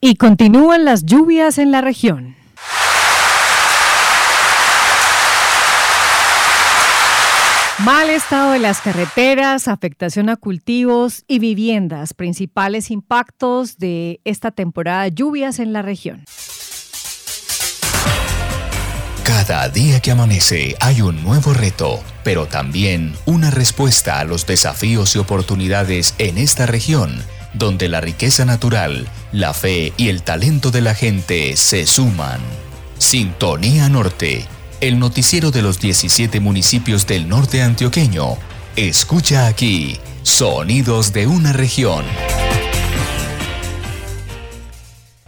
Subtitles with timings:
[0.00, 2.36] Y continúan las lluvias en la región.
[7.84, 15.04] Mal estado de las carreteras, afectación a cultivos y viviendas, principales impactos de esta temporada
[15.04, 16.24] de lluvias en la región.
[19.24, 25.14] Cada día que amanece hay un nuevo reto, pero también una respuesta a los desafíos
[25.14, 27.22] y oportunidades en esta región,
[27.54, 32.40] donde la riqueza natural, la fe y el talento de la gente se suman.
[32.98, 34.46] Sintonía Norte
[34.80, 38.36] el noticiero de los 17 municipios del norte antioqueño.
[38.76, 42.04] Escucha aquí, sonidos de una región.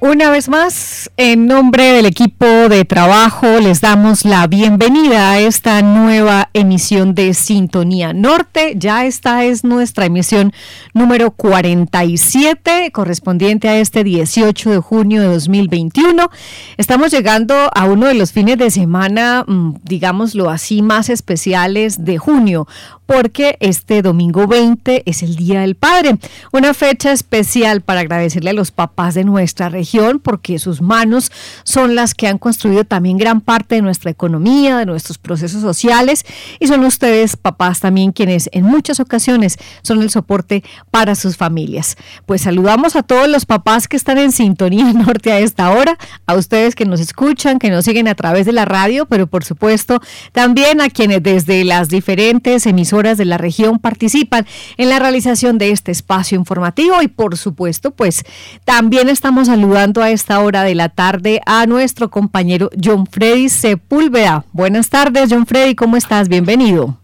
[0.03, 5.83] Una vez más, en nombre del equipo de trabajo, les damos la bienvenida a esta
[5.83, 8.77] nueva emisión de Sintonía Norte.
[8.79, 10.55] Ya esta es nuestra emisión
[10.95, 16.31] número 47, correspondiente a este 18 de junio de 2021.
[16.79, 22.17] Estamos llegando a uno de los fines de semana, mm, digámoslo así, más especiales de
[22.17, 22.67] junio,
[23.05, 26.17] porque este domingo 20 es el Día del Padre,
[26.53, 29.89] una fecha especial para agradecerle a los papás de nuestra región
[30.22, 31.33] porque sus manos
[31.64, 36.24] son las que han construido también gran parte de nuestra economía, de nuestros procesos sociales
[36.60, 41.96] y son ustedes papás también quienes en muchas ocasiones son el soporte para sus familias.
[42.27, 46.34] Pues saludamos a todos los papás que están en sintonía norte a esta hora, a
[46.34, 50.00] ustedes que nos escuchan, que nos siguen a través de la radio, pero por supuesto
[50.33, 54.46] también a quienes desde las diferentes emisoras de la región participan
[54.77, 58.24] en la realización de este espacio informativo y por supuesto pues
[58.64, 64.45] también estamos saludando a esta hora de la tarde a nuestro compañero John Freddy Sepúlveda.
[64.53, 66.28] Buenas tardes John Freddy, ¿cómo estás?
[66.28, 67.00] Bienvenido.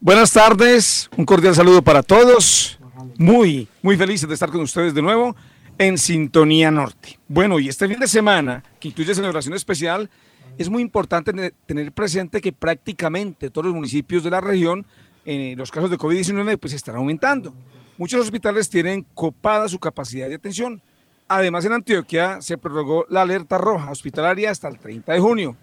[0.00, 2.78] Buenas tardes, un cordial saludo para todos.
[3.18, 5.36] Muy, muy felices de estar con ustedes de nuevo
[5.76, 7.18] en Sintonía Norte.
[7.28, 10.08] Bueno, y este fin de semana, que incluye celebración especial,
[10.56, 14.86] es muy importante tener presente que prácticamente todos los municipios de la región
[15.26, 17.54] en los casos de COVID-19 pues están aumentando.
[17.98, 20.80] Muchos hospitales tienen copada su capacidad de atención.
[21.28, 25.56] Además, en Antioquia se prorrogó la alerta roja hospitalaria hasta el 30 de junio.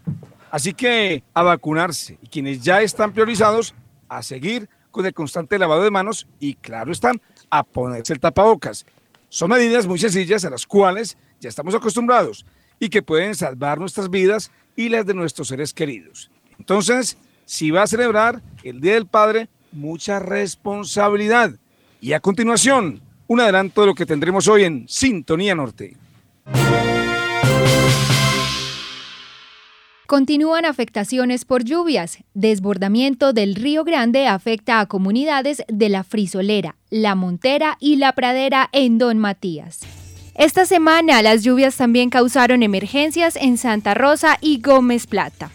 [0.50, 3.74] Así que a vacunarse y quienes ya están priorizados
[4.10, 8.86] a seguir con el constante lavado de manos y claro están a ponerse el tapabocas.
[9.30, 12.46] Son medidas muy sencillas a las cuales ya estamos acostumbrados
[12.80, 16.30] y que pueden salvar nuestras vidas y las de nuestros seres queridos.
[16.60, 21.52] Entonces, si va a celebrar el Día del Padre, mucha responsabilidad.
[22.02, 25.96] Y a continuación, un adelanto de lo que tendremos hoy en Sintonía Norte.
[30.06, 32.18] Continúan afectaciones por lluvias.
[32.34, 38.68] Desbordamiento del Río Grande afecta a comunidades de La Frisolera, La Montera y La Pradera
[38.74, 39.80] en Don Matías.
[40.36, 45.52] Esta semana las lluvias también causaron emergencias en Santa Rosa y Gómez Plata.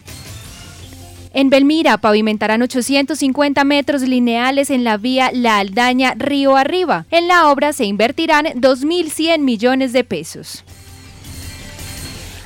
[1.37, 7.05] En Belmira pavimentarán 850 metros lineales en la vía La Aldaña Río Arriba.
[7.11, 10.63] En la obra se invertirán 2.100 millones de pesos.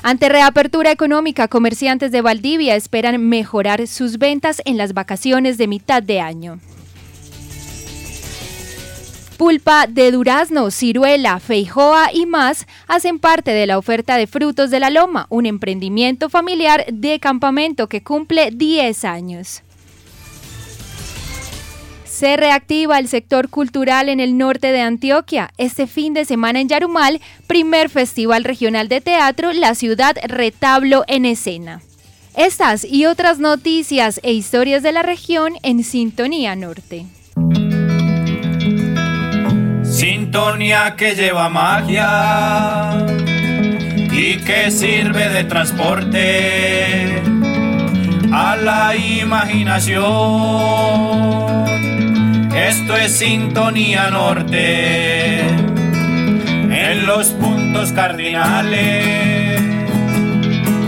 [0.04, 6.04] Ante reapertura económica, comerciantes de Valdivia esperan mejorar sus ventas en las vacaciones de mitad
[6.04, 6.60] de año.
[9.42, 14.80] Pulpa de durazno, ciruela, feijoa y más hacen parte de la oferta de Frutos de
[14.80, 19.64] la Loma, un emprendimiento familiar de campamento que cumple 10 años.
[22.06, 25.50] Se reactiva el sector cultural en el norte de Antioquia.
[25.58, 31.26] Este fin de semana en Yarumal, primer festival regional de teatro, la ciudad retablo en
[31.26, 31.82] escena.
[32.38, 37.08] Estas y otras noticias e historias de la región en Sintonía Norte.
[40.02, 43.06] Sintonía que lleva magia
[44.12, 47.22] y que sirve de transporte
[48.34, 50.02] a la imaginación.
[52.52, 59.62] Esto es Sintonía Norte en los puntos cardinales.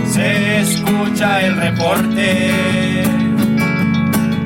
[0.08, 2.50] Se escucha el reporte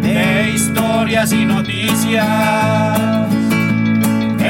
[0.02, 3.08] de historias y noticias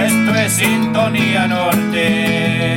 [0.06, 2.76] esto es Sintonía Norte,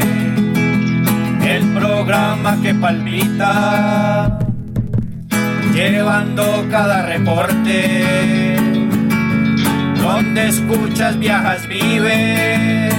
[1.45, 4.39] el programa que palpita,
[5.73, 8.55] llevando cada reporte,
[10.01, 12.93] donde escuchas, viajas, vives,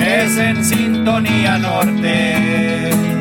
[0.00, 3.17] es en Sintonía Norte.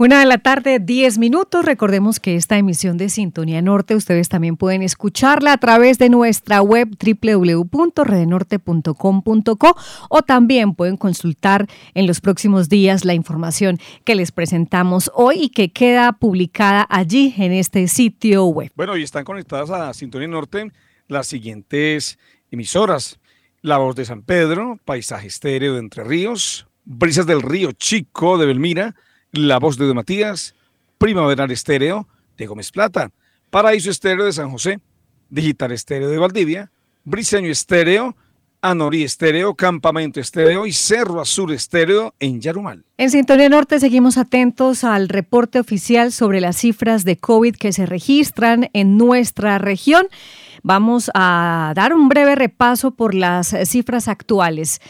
[0.00, 1.62] Una de la tarde, 10 minutos.
[1.62, 6.62] Recordemos que esta emisión de Sintonía Norte ustedes también pueden escucharla a través de nuestra
[6.62, 9.76] web www.redenorte.com.co
[10.08, 15.50] o también pueden consultar en los próximos días la información que les presentamos hoy y
[15.50, 18.72] que queda publicada allí en este sitio web.
[18.76, 20.72] Bueno, y están conectadas a Sintonía Norte
[21.08, 22.18] las siguientes
[22.50, 23.20] emisoras.
[23.60, 28.46] La Voz de San Pedro, Paisaje Estéreo de Entre Ríos, Brisas del Río Chico de
[28.46, 28.94] Belmira,
[29.32, 30.54] la Voz de Matías,
[30.98, 33.10] Primaveral Estéreo de Gómez Plata,
[33.50, 34.80] Paraíso Estéreo de San José,
[35.28, 36.70] Digital Estéreo de Valdivia,
[37.04, 38.16] Briseño Estéreo,
[38.62, 42.84] Anorí Estéreo, Campamento Estéreo y Cerro Azul Estéreo en Yarumal.
[42.98, 47.86] En Sintonía Norte seguimos atentos al reporte oficial sobre las cifras de COVID que se
[47.86, 50.08] registran en nuestra región.
[50.62, 54.80] Vamos a dar un breve repaso por las cifras actuales.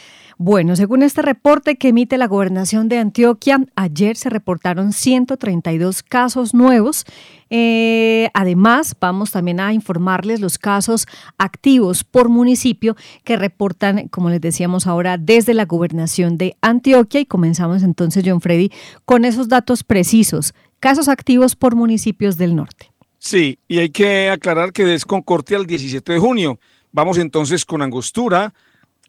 [0.43, 6.55] Bueno, según este reporte que emite la gobernación de Antioquia, ayer se reportaron 132 casos
[6.55, 7.05] nuevos.
[7.51, 11.05] Eh, además, vamos también a informarles los casos
[11.37, 17.21] activos por municipio que reportan, como les decíamos ahora, desde la gobernación de Antioquia.
[17.21, 18.71] Y comenzamos entonces, John Freddy,
[19.05, 22.91] con esos datos precisos, casos activos por municipios del norte.
[23.19, 26.59] Sí, y hay que aclarar que es con corte al 17 de junio.
[26.91, 28.55] Vamos entonces con Angostura,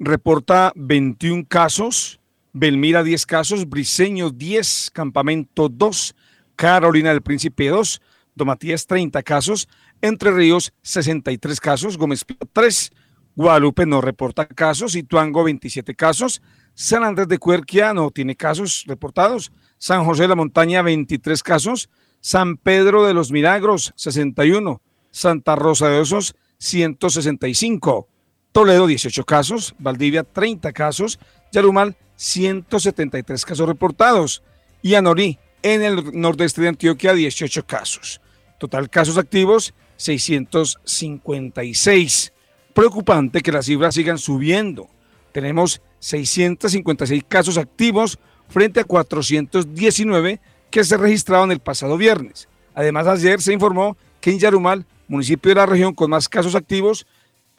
[0.02, 2.20] reporta 21 casos,
[2.52, 6.14] Belmira 10 casos, Briseño 10, Campamento 2,
[6.56, 8.02] Carolina del Príncipe 2,
[8.34, 9.68] Domatías 30 casos,
[10.00, 12.90] Entre Ríos 63 casos, Gómez 3,
[13.36, 16.42] Guadalupe no reporta casos, Ituango 27 casos,
[16.74, 21.88] San Andrés de Cuerquia no tiene casos reportados, San José de la Montaña 23 casos,
[22.20, 24.82] San Pedro de los Milagros 61,
[25.12, 28.08] Santa Rosa de Osos 165,
[28.52, 31.18] Toledo 18 casos, Valdivia 30 casos,
[31.52, 34.42] Yarumal 173 casos reportados
[34.82, 38.20] y Anorí en el nordeste de Antioquia 18 casos.
[38.58, 42.32] Total casos activos 656.
[42.74, 44.88] Preocupante que las cifras sigan subiendo.
[45.32, 48.18] Tenemos 656 casos activos
[48.48, 50.40] frente a 419
[50.70, 52.48] que se registraron el pasado viernes.
[52.74, 57.06] Además, ayer se informó que en Yarumal, municipio de la región con más casos activos,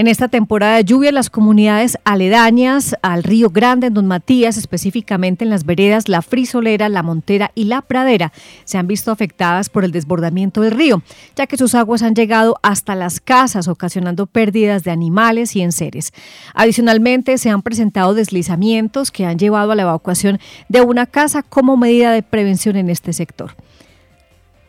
[0.00, 5.44] En esta temporada de lluvia, las comunidades aledañas al río Grande, en Don Matías, específicamente
[5.44, 8.32] en las veredas La Frisolera, La Montera y La Pradera,
[8.64, 11.02] se han visto afectadas por el desbordamiento del río,
[11.36, 16.14] ya que sus aguas han llegado hasta las casas, ocasionando pérdidas de animales y enseres.
[16.54, 21.76] Adicionalmente, se han presentado deslizamientos que han llevado a la evacuación de una casa como
[21.76, 23.54] medida de prevención en este sector.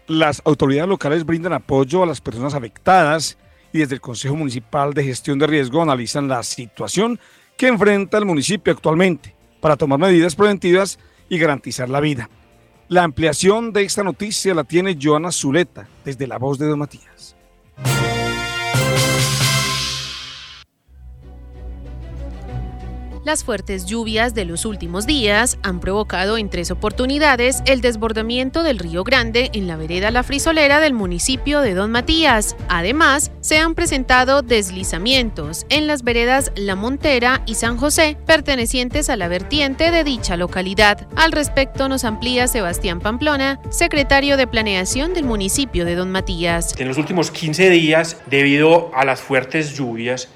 [0.08, 3.38] Las autoridades locales brindan apoyo a las personas afectadas
[3.74, 7.20] y desde el Consejo Municipal de Gestión de Riesgo analizan la situación
[7.58, 11.00] que enfrenta el municipio actualmente para tomar medidas preventivas
[11.30, 12.30] y garantizar la vida.
[12.88, 17.38] La ampliación de esta noticia la tiene Joana Zuleta desde La Voz de Don Matías.
[23.24, 28.80] Las fuertes lluvias de los últimos días han provocado en tres oportunidades el desbordamiento del
[28.80, 32.56] río Grande en la vereda La Frisolera del municipio de Don Matías.
[32.68, 39.18] Además, se han presentado deslizamientos en las veredas La Montera y San José, pertenecientes a
[39.18, 41.08] la vertiente de dicha localidad.
[41.16, 46.74] Al respecto nos amplía Sebastián Pamplona, secretario de Planeación del municipio de Don Matías.
[46.80, 50.28] En los últimos 15 días, debido a las fuertes lluvias,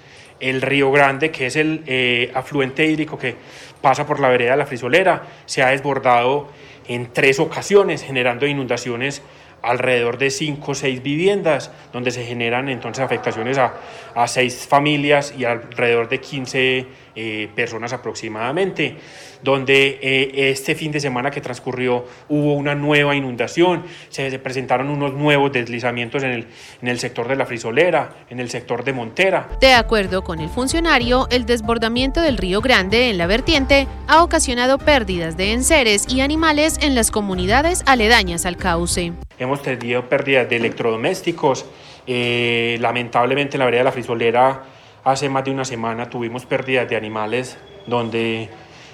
[0.50, 3.36] el Río Grande, que es el eh, afluente hídrico que
[3.82, 6.50] pasa por la vereda de la Frisolera, se ha desbordado
[6.88, 9.24] en tres ocasiones, generando inundaciones
[9.64, 13.74] alrededor de 5 o 6 viviendas, donde se generan entonces afectaciones a,
[14.14, 16.86] a 6 familias y alrededor de 15
[17.18, 18.98] eh, personas aproximadamente,
[19.42, 25.14] donde eh, este fin de semana que transcurrió hubo una nueva inundación, se, presentaron unos
[25.14, 26.48] nuevos deslizamientos en el,
[26.82, 29.48] en el sector de la Frisolera, en el sector de Montera.
[29.62, 34.78] De acuerdo con el funcionario, el desbordamiento del río Grande en la vertiente ha ocasionado
[34.78, 39.14] pérdidas de enseres y animales en las comunidades aledañas al cauce.
[39.40, 41.66] Hemos tenido pérdidas de electrodomésticos,
[42.08, 44.75] eh, lamentablemente la vereda de la Frisolera
[45.06, 48.50] Hace más de una semana tuvimos pérdidas de animales donde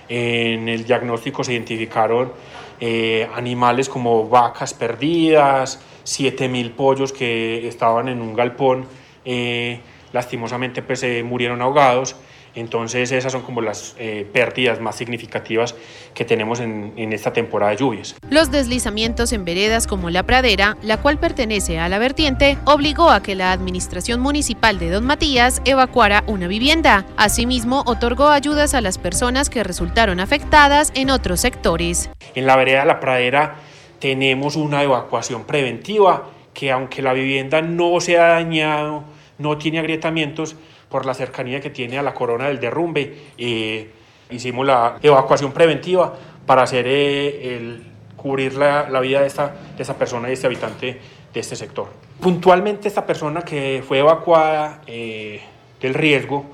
[0.10, 2.34] en el diagnóstico se identificaron
[2.82, 8.88] eh, animales como vacas perdidas, 7.000 pollos que estaban en un galpón,
[9.24, 9.80] eh,
[10.12, 12.18] lastimosamente pues se murieron ahogados
[12.56, 15.76] entonces esas son como las eh, pérdidas más significativas
[16.14, 18.16] que tenemos en, en, esta temporada de lluvias.
[18.30, 23.24] Los deslizamientos en veredas como La Pradera, la cual pertenece a la vertiente, obligó a
[23.24, 27.06] que la Administración Municipal de Don Matías evacuara una vivienda.
[27.18, 32.10] Asimismo, otorgó ayudas a las personas que resultaron afectadas en otros sectores.
[32.36, 33.56] En la vereda La Pradera
[34.00, 39.04] tenemos una evacuación preventiva que aunque la vivienda no se ha dañado,
[39.38, 40.56] no tiene agrietamientos,
[40.92, 43.16] por la cercanía que tiene a la corona del derrumbe.
[43.38, 43.90] Eh,
[44.30, 46.14] hicimos la evacuación preventiva
[46.46, 47.84] para hacer eh, el,
[48.16, 51.00] cubrir la, la, vida de esta, de esta persona y este habitante
[51.34, 51.88] de este sector.
[52.20, 55.42] Puntualmente esta persona que fue evacuada eh,
[55.80, 56.46] del riesgo,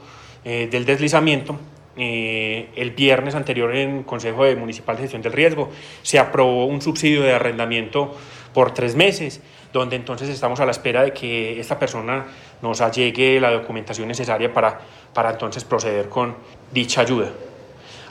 [0.45, 1.59] eh, del deslizamiento,
[1.99, 5.71] el viernes anterior en Consejo de Municipal de Gestión del Riesgo
[6.03, 8.15] se aprobó un subsidio de arrendamiento
[8.53, 9.41] por tres meses
[9.73, 12.25] donde entonces estamos a la espera de que esta persona
[12.61, 14.79] nos allegue la documentación necesaria para,
[15.13, 16.35] para entonces proceder con
[16.71, 17.29] dicha ayuda.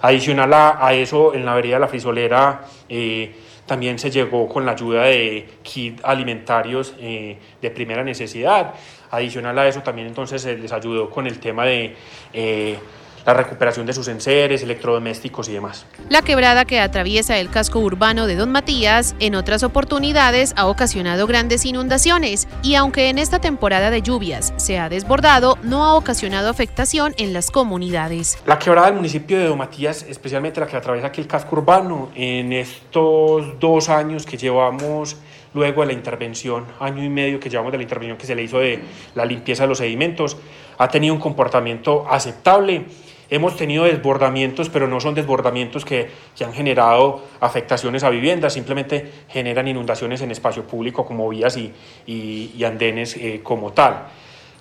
[0.03, 3.35] Adicional a, a eso, en la vereda La Frisolera eh,
[3.67, 8.75] también se llegó con la ayuda de kit alimentarios eh, de primera necesidad.
[9.11, 11.97] Adicional a eso, también entonces se les ayudó con el tema de...
[12.33, 12.79] Eh,
[13.27, 15.85] la recuperación de sus enseres, electrodomésticos y demás.
[16.09, 21.27] La quebrada que atraviesa el casco urbano de Don Matías en otras oportunidades ha ocasionado
[21.27, 26.49] grandes inundaciones y aunque en esta temporada de lluvias se ha desbordado, no ha ocasionado
[26.49, 28.39] afectación en las comunidades.
[28.47, 32.11] La quebrada del municipio de Don Matías, especialmente la que atraviesa aquí el casco urbano,
[32.15, 35.17] en estos dos años que llevamos
[35.53, 38.45] luego de la intervención, año y medio que llevamos de la intervención que se le
[38.45, 38.81] hizo de
[39.15, 40.37] la limpieza de los sedimentos,
[40.79, 42.85] ha tenido un comportamiento aceptable
[43.29, 49.11] Hemos tenido desbordamientos, pero no son desbordamientos que, que han generado afectaciones a viviendas, simplemente
[49.29, 51.73] generan inundaciones en espacio público como vías y,
[52.07, 54.07] y, y andenes eh, como tal.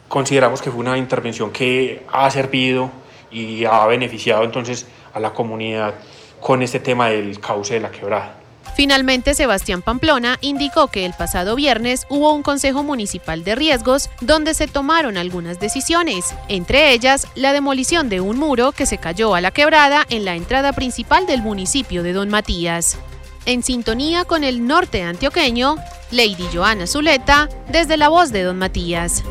[0.07, 2.89] Consideramos que fue una intervención que ha servido
[3.31, 5.95] y ha beneficiado entonces a la comunidad
[6.39, 8.44] con este tema del cauce de la quebrada.
[8.75, 14.53] Finalmente, Sebastián Pamplona indicó que el pasado viernes hubo un Consejo Municipal de Riesgos donde
[14.53, 19.39] se tomaron algunas decisiones, entre ellas la demolición de un muro que se cayó a
[19.39, 22.97] la quebrada en la entrada principal del municipio de Don Matías.
[23.45, 25.77] En sintonía con el norte antioqueño,
[26.11, 29.23] Lady Joana Zuleta, desde la voz de Don Matías.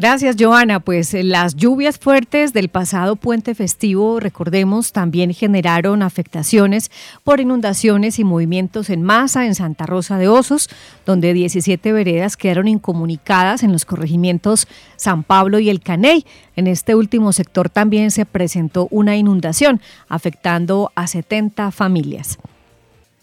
[0.00, 0.80] Gracias, Joana.
[0.80, 6.90] Pues eh, las lluvias fuertes del pasado puente festivo, recordemos, también generaron afectaciones
[7.22, 10.70] por inundaciones y movimientos en masa en Santa Rosa de Osos,
[11.04, 16.24] donde 17 veredas quedaron incomunicadas en los corregimientos San Pablo y El Caney.
[16.56, 22.38] En este último sector también se presentó una inundación, afectando a 70 familias.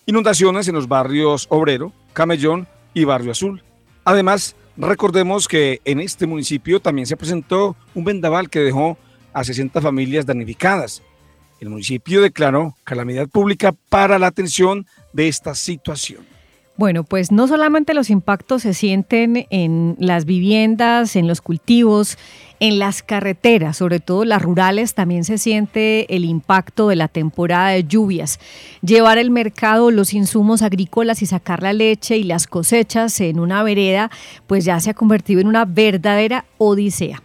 [0.06, 3.64] Inundaciones en los barrios Obrero, Camellón y Barrio Azul.
[4.06, 8.96] Además, Recordemos que en este municipio también se presentó un vendaval que dejó
[9.34, 11.02] a 60 familias damnificadas.
[11.60, 16.37] El municipio declaró calamidad pública para la atención de esta situación.
[16.78, 22.20] Bueno, pues no solamente los impactos se sienten en las viviendas, en los cultivos,
[22.60, 27.70] en las carreteras, sobre todo las rurales, también se siente el impacto de la temporada
[27.70, 28.40] de lluvias.
[28.84, 33.64] Llevar el mercado, los insumos agrícolas y sacar la leche y las cosechas en una
[33.64, 34.12] vereda,
[34.46, 37.24] pues ya se ha convertido en una verdadera odisea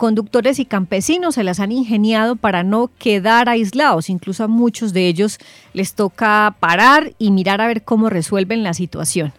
[0.00, 4.08] conductores y campesinos se las han ingeniado para no quedar aislados.
[4.08, 5.38] Incluso a muchos de ellos
[5.74, 9.34] les toca parar y mirar a ver cómo resuelven la situación.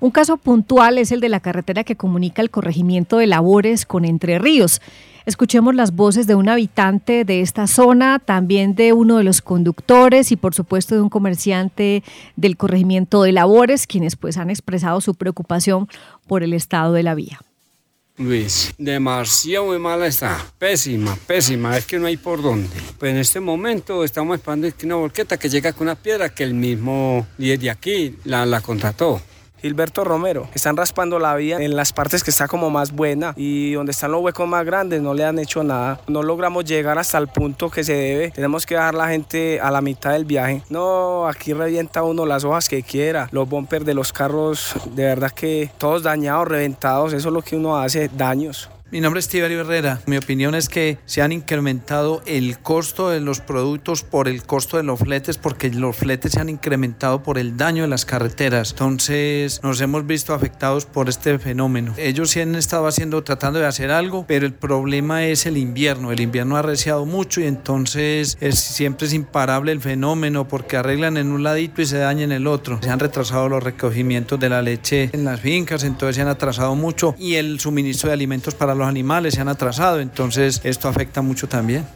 [0.00, 4.04] Un caso puntual es el de la carretera que comunica el corregimiento de Labores con
[4.04, 4.82] Entre Ríos.
[5.24, 10.30] Escuchemos las voces de un habitante de esta zona, también de uno de los conductores
[10.30, 12.02] y por supuesto de un comerciante
[12.36, 15.88] del corregimiento de Labores, quienes pues han expresado su preocupación
[16.26, 17.40] por el estado de la vía.
[18.18, 22.68] Luis, demasiado muy mala está, pésima, pésima, es que no hay por dónde.
[22.98, 26.52] Pues en este momento estamos esperando una volqueta que llega con una piedra que el
[26.52, 29.22] mismo líder de aquí la, la contrató.
[29.62, 30.48] Gilberto Romero.
[30.54, 34.12] Están raspando la vía en las partes que está como más buena y donde están
[34.12, 36.00] los huecos más grandes no le han hecho nada.
[36.08, 38.30] No logramos llegar hasta el punto que se debe.
[38.32, 40.62] Tenemos que dejar la gente a la mitad del viaje.
[40.68, 43.28] No, aquí revienta uno las hojas que quiera.
[43.30, 47.12] Los bumpers de los carros, de verdad que todos dañados, reventados.
[47.12, 48.68] Eso es lo que uno hace, daños.
[48.92, 50.02] Mi nombre es Tiberio Herrera.
[50.04, 54.76] Mi opinión es que se han incrementado el costo de los productos por el costo
[54.76, 58.72] de los fletes, porque los fletes se han incrementado por el daño de las carreteras.
[58.72, 61.94] Entonces nos hemos visto afectados por este fenómeno.
[61.96, 66.12] Ellos sí han estado haciendo, tratando de hacer algo, pero el problema es el invierno.
[66.12, 71.16] El invierno ha arreciado mucho y entonces es, siempre es imparable el fenómeno porque arreglan
[71.16, 72.78] en un ladito y se daña en el otro.
[72.82, 76.74] Se han retrasado los recogimientos de la leche en las fincas, entonces se han atrasado
[76.74, 80.88] mucho y el suministro de alimentos para los los animales se han atrasado, entonces esto
[80.88, 81.86] afecta mucho también.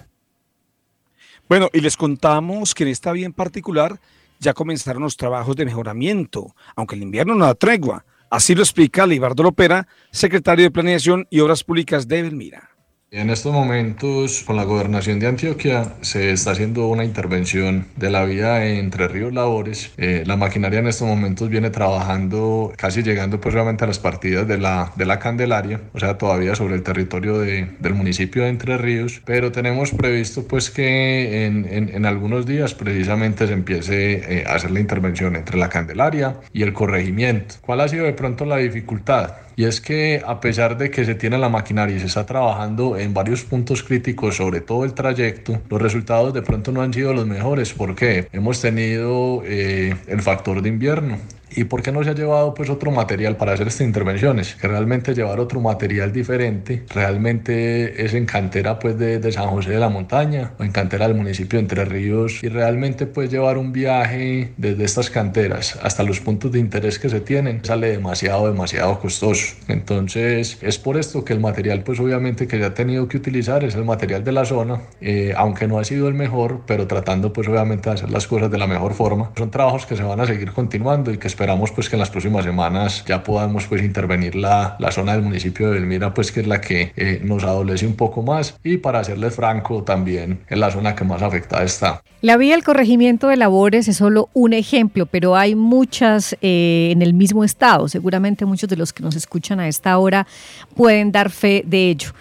[1.48, 3.98] Bueno, y les contamos que en esta vía en particular
[4.38, 8.04] ya comenzaron los trabajos de mejoramiento, aunque el invierno no da tregua.
[8.30, 12.65] Así lo explica Libardo Lopera, secretario de Planeación y Obras Públicas de Belmira.
[13.12, 18.24] En estos momentos, con la gobernación de Antioquia, se está haciendo una intervención de la
[18.24, 19.92] vía entre Ríos Labores.
[19.96, 24.48] Eh, la maquinaria en estos momentos viene trabajando, casi llegando pues obviamente a las partidas
[24.48, 28.48] de la, de la Candelaria, o sea, todavía sobre el territorio de, del municipio de
[28.48, 34.40] Entre Ríos, pero tenemos previsto pues que en, en, en algunos días precisamente se empiece
[34.40, 37.54] eh, a hacer la intervención entre la Candelaria y el corregimiento.
[37.60, 39.45] ¿Cuál ha sido de pronto la dificultad?
[39.56, 42.98] Y es que a pesar de que se tiene la maquinaria y se está trabajando
[42.98, 47.14] en varios puntos críticos sobre todo el trayecto, los resultados de pronto no han sido
[47.14, 47.72] los mejores.
[47.72, 51.18] Porque hemos tenido eh, el factor de invierno
[51.56, 54.56] ¿Y por qué no se ha llevado pues otro material para hacer estas intervenciones?
[54.56, 59.70] Que realmente llevar otro material diferente, realmente es en cantera pues de, de, San José
[59.70, 63.56] de la Montaña o en cantera del municipio de Entre Ríos y realmente pues llevar
[63.56, 68.48] un viaje desde estas canteras hasta los puntos de interés que se tienen sale demasiado,
[68.48, 69.56] demasiado costoso.
[69.66, 73.64] Entonces es por esto que el material pues obviamente que se ha tenido que utilizar
[73.64, 77.32] es el material de la zona, eh, aunque no ha sido el mejor, pero tratando
[77.32, 79.30] pues obviamente de hacer las cosas de la mejor forma.
[79.38, 82.10] Son trabajos que se van a seguir continuando y que esperamos pues que en las
[82.10, 86.40] próximas semanas ya podamos pues intervenir la, la zona del municipio de Belmira pues que
[86.40, 90.58] es la que eh, nos adolece un poco más y para serles franco también es
[90.58, 92.02] la zona que más afectada está.
[92.20, 97.02] La vía del corregimiento de labores es solo un ejemplo, pero hay muchas eh, en
[97.02, 97.88] el mismo estado.
[97.88, 100.26] Seguramente muchos de los que nos escuchan a esta hora
[100.74, 102.12] pueden dar fe de ello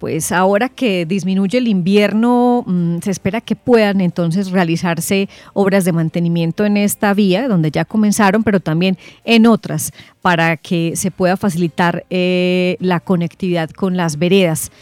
[0.00, 5.92] pues ahora que disminuye el invierno, mmm, se espera que puedan entonces realizarse obras de
[5.92, 11.36] mantenimiento en esta vía, donde ya comenzaron, pero también en otras, para que se pueda
[11.36, 14.72] facilitar eh, la conectividad con las veredas.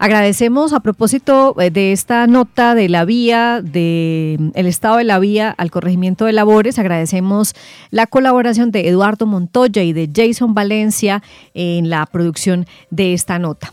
[0.00, 5.20] Agradecemos a propósito eh, de esta nota de la vía, del el estado de la
[5.20, 7.54] vía al corregimiento de labores, agradecemos
[7.90, 11.22] la colaboración de Eduardo Montoya y de Jason Valencia
[11.54, 13.72] en la producción de esta nota.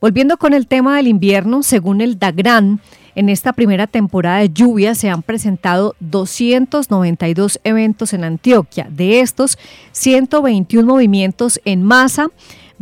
[0.00, 2.80] Volviendo con el tema del invierno, según el DAGRAN,
[3.14, 8.88] en esta primera temporada de lluvia se han presentado 292 eventos en Antioquia.
[8.90, 9.58] De estos,
[9.92, 12.28] 121 movimientos en masa,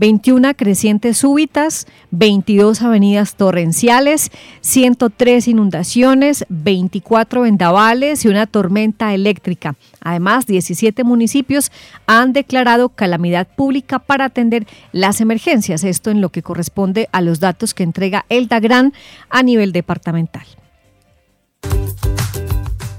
[0.01, 4.31] 21 crecientes súbitas, 22 avenidas torrenciales,
[4.63, 9.77] 103 inundaciones, 24 vendavales y una tormenta eléctrica.
[10.01, 11.71] Además, 17 municipios
[12.07, 17.39] han declarado calamidad pública para atender las emergencias, esto en lo que corresponde a los
[17.39, 18.95] datos que entrega el DAGRAN
[19.29, 20.47] a nivel departamental.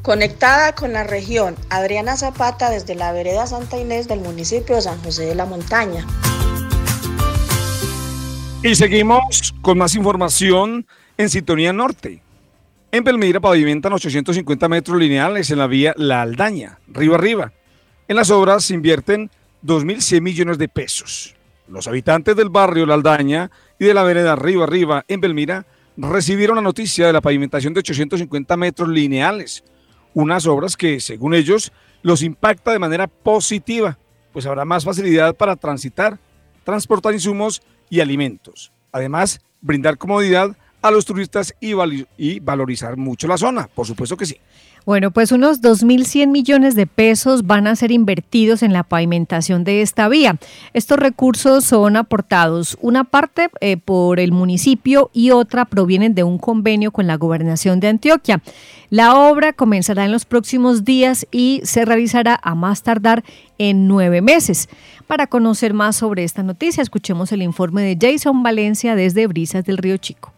[0.04, 5.02] Conectada con la región, Adriana Zapata desde la vereda Santa Inés del municipio de San
[5.02, 6.06] José de la Montaña.
[8.64, 10.86] Y seguimos con más información
[11.18, 12.22] en Sintonía Norte.
[12.92, 17.54] En Belmira pavimentan 850 metros lineales en la vía La Aldaña, río arriba.
[18.08, 19.32] En las obras se invierten
[19.66, 21.36] 2.100 millones de pesos.
[21.68, 25.66] Los habitantes del barrio La Aldaña y de la vereda Río Arriba en Belmira
[25.98, 29.64] recibieron la noticia de la pavimentación de 850 metros lineales.
[30.14, 31.72] Unas obras que, según ellos,
[32.04, 33.98] los impacta de manera positiva,
[34.32, 36.20] pues habrá más facilidad para transitar,
[36.64, 38.72] transportar insumos y alimentos.
[38.92, 41.74] Además, brindar comodidad a los turistas y,
[42.18, 44.38] y valorizar mucho la zona, por supuesto que sí.
[44.84, 49.84] Bueno, pues unos 2.100 millones de pesos van a ser invertidos en la pavimentación de
[49.84, 50.38] esta vía.
[50.74, 56.40] Estos recursos son aportados una parte eh, por el municipio y otra provienen de un
[56.40, 58.42] convenio con la gobernación de Antioquia.
[58.90, 63.24] La obra comenzará en los próximos días y se realizará a más tardar
[63.60, 64.68] en nueve meses.
[65.06, 69.78] Para conocer más sobre esta noticia, escuchemos el informe de Jason Valencia desde Brisas del
[69.78, 70.31] Río Chico.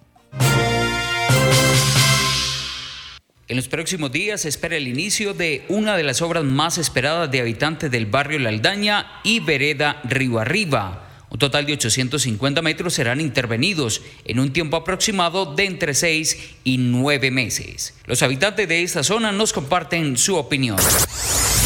[3.53, 7.29] En los próximos días se espera el inicio de una de las obras más esperadas
[7.29, 11.07] de habitantes del barrio La Aldaña y Vereda Río Arriba.
[11.29, 16.79] Un total de 850 metros serán intervenidos en un tiempo aproximado de entre 6 y
[16.79, 17.93] 9 meses.
[18.07, 20.79] Los habitantes de esta zona nos comparten su opinión.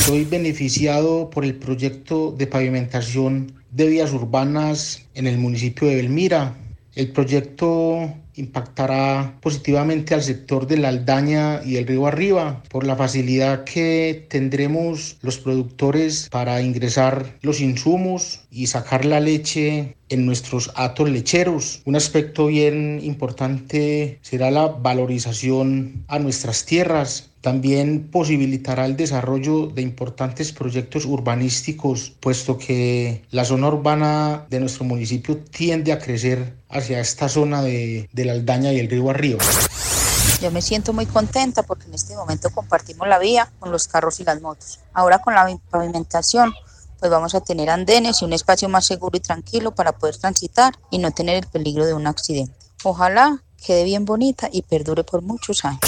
[0.06, 6.54] Soy beneficiado por el proyecto de pavimentación de vías urbanas en el municipio de Belmira.
[6.95, 12.95] El proyecto impactará positivamente al sector de la Aldaña y el río Arriba por la
[12.95, 20.71] facilidad que tendremos los productores para ingresar los insumos y sacar la leche en nuestros
[20.76, 21.82] atos lecheros.
[21.86, 27.32] Un aspecto bien importante será la valorización a nuestras tierras.
[27.47, 34.83] También posibilitará el desarrollo de importantes proyectos urbanísticos, puesto que la zona urbana de nuestro
[34.83, 39.39] municipio tiende a crecer hacia esta zona de, la Aldaña y el río Arriba.
[40.41, 44.19] Yo me siento muy contenta porque en este momento compartimos la vía con los carros
[44.19, 44.81] y las motos.
[44.91, 46.53] Ahora con la pavimentación
[46.99, 50.73] pues vamos a tener andenes y un espacio más seguro y tranquilo para poder transitar
[50.91, 52.53] y no tener el peligro de un accidente.
[52.83, 55.79] Ojalá quede bien bonita y perdure por muchos años.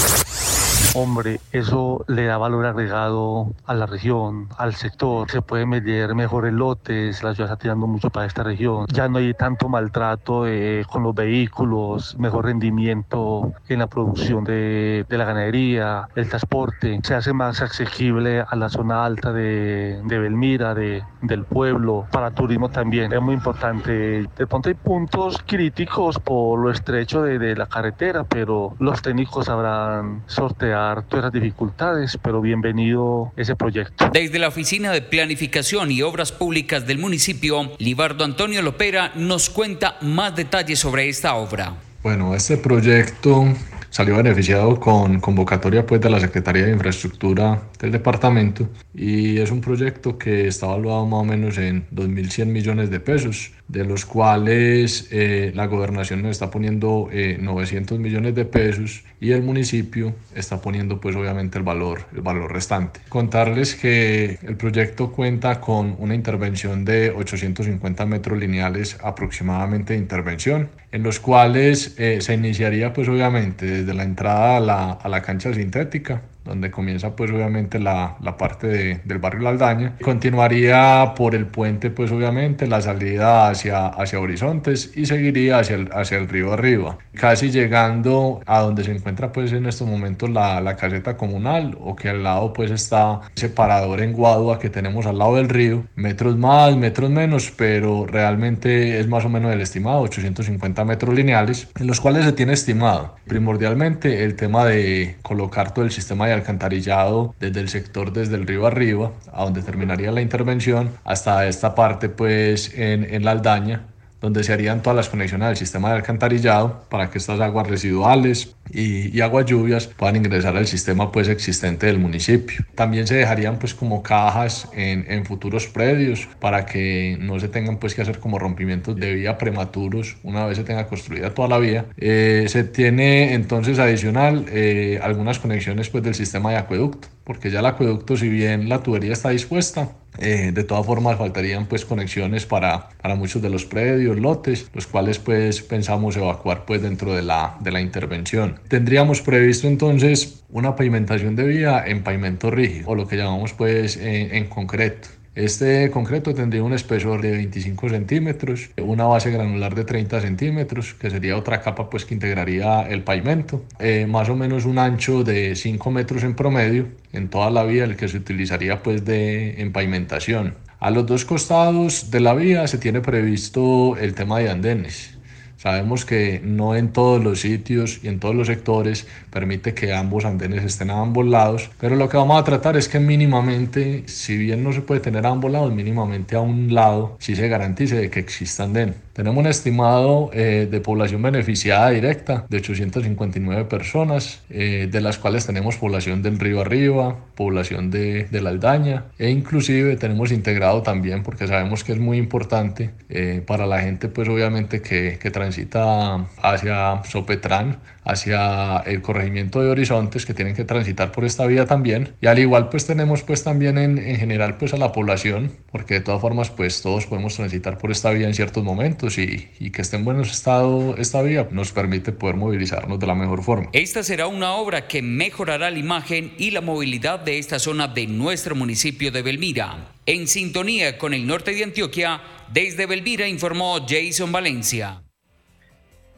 [0.92, 5.30] Hombre, eso le da valor agregado a la región, al sector.
[5.30, 8.86] Se puede medir mejores lotes, la ciudad está tirando mucho para esta región.
[8.88, 15.06] Ya no hay tanto maltrato eh, con los vehículos, mejor rendimiento en la producción de,
[15.08, 16.98] la ganadería, el transporte.
[17.04, 22.68] Se hace más accesible a la zona alta de, Belmira, de, del pueblo, para turismo
[22.68, 23.12] también.
[23.12, 24.26] Es muy importante.
[24.36, 29.46] De pronto hay puntos críticos por lo estrecho de, de la carretera, pero los técnicos
[29.46, 30.69] sabrán sortear
[31.08, 34.10] todas las dificultades, pero bienvenido ese proyecto.
[34.12, 39.96] Desde la Oficina de Planificación y Obras Públicas del municipio, Libardo Antonio Lopera nos cuenta
[40.02, 41.74] más detalles sobre esta obra.
[42.02, 43.46] Bueno, este proyecto
[43.90, 49.60] salió beneficiado con convocatoria pues, de la Secretaría de Infraestructura del departamento y es un
[49.60, 55.08] proyecto que está evaluado más o menos en 2.100 millones de pesos, de los cuales
[55.12, 60.60] eh, la gobernación nos está poniendo 900 eh, millones de pesos y el municipio está
[60.60, 63.00] poniendo pues obviamente el valor, el valor restante.
[63.08, 70.68] Contarles que el proyecto cuenta con una intervención de 850 metros lineales aproximadamente de intervención,
[70.90, 75.22] en los cuales eh, se iniciaría pues obviamente desde la entrada a la, a la
[75.22, 79.96] cancha sintética donde comienza pues obviamente la, la parte de, del barrio La Aldaña.
[80.02, 85.90] Continuaría por el puente pues obviamente la salida hacia, hacia Horizontes y seguiría hacia el,
[85.92, 90.60] hacia el río arriba, casi llegando a donde se encuentra pues en estos momentos la,
[90.60, 95.06] la caseta comunal o que al lado pues está ese parador en Guadua que tenemos
[95.06, 99.60] al lado del río, metros más, metros menos, pero realmente es más o menos el
[99.60, 105.72] estimado, 850 metros lineales, en los cuales se tiene estimado primordialmente el tema de colocar
[105.72, 110.12] todo el sistema de alcantarillado desde el sector desde el río arriba, a donde terminaría
[110.12, 113.86] la intervención, hasta esta parte pues en, en la Aldaña,
[114.20, 118.54] donde se harían todas las conexiones al sistema de alcantarillado para que estas aguas residuales
[118.72, 122.64] y, y, aguas lluvias puedan ingresar al sistema pues existente del municipio.
[122.74, 127.94] También se dejarían pues como cajas en, futuros predios para que no se tengan pues
[127.94, 131.86] que hacer como rompimientos de vía prematuros una vez se tenga construida toda la vía.
[131.96, 137.60] Eh, se tiene entonces adicional eh, algunas conexiones pues del sistema de acueducto porque ya
[137.60, 142.44] el acueducto si bien la tubería está dispuesta eh, de todas formas faltarían pues conexiones
[142.44, 147.22] para, para muchos de los predios, lotes, los cuales pues pensamos evacuar pues dentro de
[147.22, 148.58] la, de la intervención.
[148.66, 153.96] Tendríamos previsto entonces una pavimentación de vía en pavimento rígido o lo que llamamos pues
[153.96, 155.08] en, en concreto.
[155.36, 161.08] Este concreto tendría un espesor de 25 centímetros, una base granular de 30 centímetros, que
[161.08, 165.54] sería otra capa pues que integraría el pavimento, eh, más o menos un ancho de
[165.54, 169.72] 5 metros en promedio en toda la vía, el que se utilizaría pues de en
[169.72, 170.56] pavimentación.
[170.80, 175.19] A los dos costados de la vía se tiene previsto el tema de andenes
[175.60, 180.24] Sabemos que no en todos los sitios y en todos los sectores permite que ambos
[180.24, 184.38] andenes estén a ambos lados, pero lo que vamos a tratar es que mínimamente, si
[184.38, 187.96] bien no se puede tener a ambos lados, mínimamente a un lado sí se garantice
[187.96, 188.94] de que exista andén.
[189.12, 195.44] Tenemos un estimado eh, de población beneficiada directa de 859 personas, eh, de las cuales
[195.44, 201.22] tenemos población del río arriba, población de, de, la Aldaña e inclusive tenemos integrado también,
[201.22, 206.28] porque sabemos que es muy importante eh, para la gente, pues obviamente que, que transita
[206.42, 212.14] hacia Sopetrán, hacia el corregimiento de Horizontes que tienen que transitar por esta vía también
[212.20, 215.94] y al igual pues tenemos pues también en, en, general pues a la población porque
[215.94, 219.70] de todas formas pues todos podemos transitar por esta vía en ciertos momentos y, y
[219.70, 223.68] que esté en buen estado esta vía nos permite poder movilizarnos de la mejor forma.
[223.72, 228.06] Esta será una obra que mejorará la imagen y la movilidad de esta zona de
[228.06, 229.92] nuestro municipio de Belmira.
[230.06, 232.20] En sintonía con el norte de Antioquia,
[232.52, 235.02] desde Belmira informó Jason Valencia.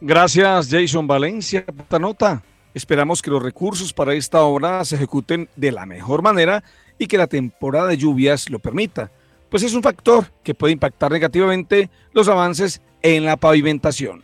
[0.05, 2.43] Gracias Jason Valencia por esta nota.
[2.73, 6.61] Esperamos que los recursos para esta obra se ejecuten de la mejor manera
[6.99, 9.11] y que la temporada de lluvias lo permita,
[9.49, 14.23] pues es un factor que puede impactar negativamente los avances en la pavimentación.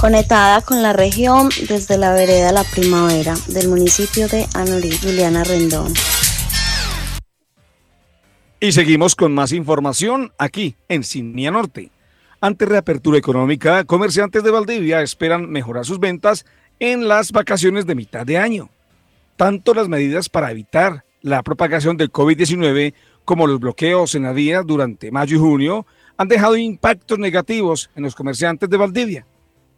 [0.00, 5.94] Conectada con la región desde la vereda La Primavera del municipio de Anorí, Juliana Rendón.
[8.58, 11.92] Y seguimos con más información aquí en Cinia Norte.
[12.42, 16.46] Ante reapertura económica, comerciantes de Valdivia esperan mejorar sus ventas
[16.78, 18.70] en las vacaciones de mitad de año.
[19.36, 22.94] Tanto las medidas para evitar la propagación del COVID-19
[23.26, 28.04] como los bloqueos en la vía durante mayo y junio han dejado impactos negativos en
[28.04, 29.26] los comerciantes de Valdivia.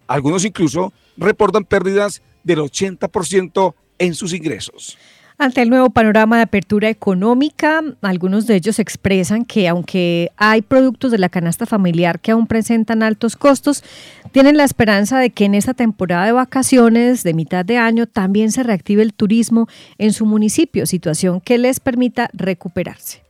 [0.07, 4.96] Algunos incluso reportan pérdidas del 80% en sus ingresos.
[5.43, 11.11] Ante el nuevo panorama de apertura económica, algunos de ellos expresan que aunque hay productos
[11.11, 13.83] de la canasta familiar que aún presentan altos costos,
[14.31, 18.53] tienen la esperanza de que en esta temporada de vacaciones de mitad de año también
[18.53, 19.67] se reactive el turismo
[19.99, 23.25] en su municipio, situación que les permita recuperarse.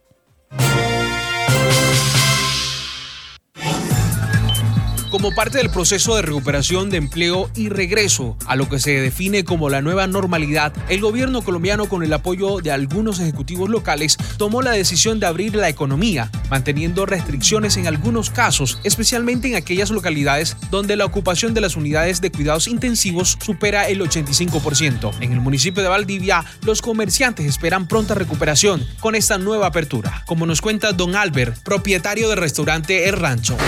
[5.12, 9.44] Como parte del proceso de recuperación de empleo y regreso a lo que se define
[9.44, 14.62] como la nueva normalidad, el gobierno colombiano con el apoyo de algunos ejecutivos locales tomó
[14.62, 20.56] la decisión de abrir la economía, manteniendo restricciones en algunos casos, especialmente en aquellas localidades
[20.70, 25.12] donde la ocupación de las unidades de cuidados intensivos supera el 85%.
[25.20, 30.46] En el municipio de Valdivia, los comerciantes esperan pronta recuperación con esta nueva apertura, como
[30.46, 33.58] nos cuenta don Albert, propietario del restaurante El Rancho.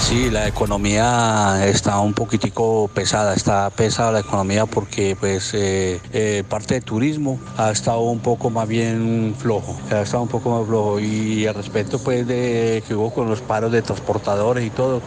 [0.00, 6.42] Sí, la economía está un poquitico pesada, está pesada la economía porque pues eh, eh,
[6.48, 10.66] parte de turismo ha estado un poco más bien flojo, ha estado un poco más
[10.66, 15.00] flojo y al respecto pues de que hubo con los paros de transportadores y todo,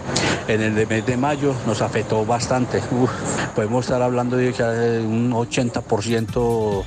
[0.48, 3.12] en el mes de mayo nos afectó bastante, Uf,
[3.56, 6.84] podemos estar hablando de que un 80%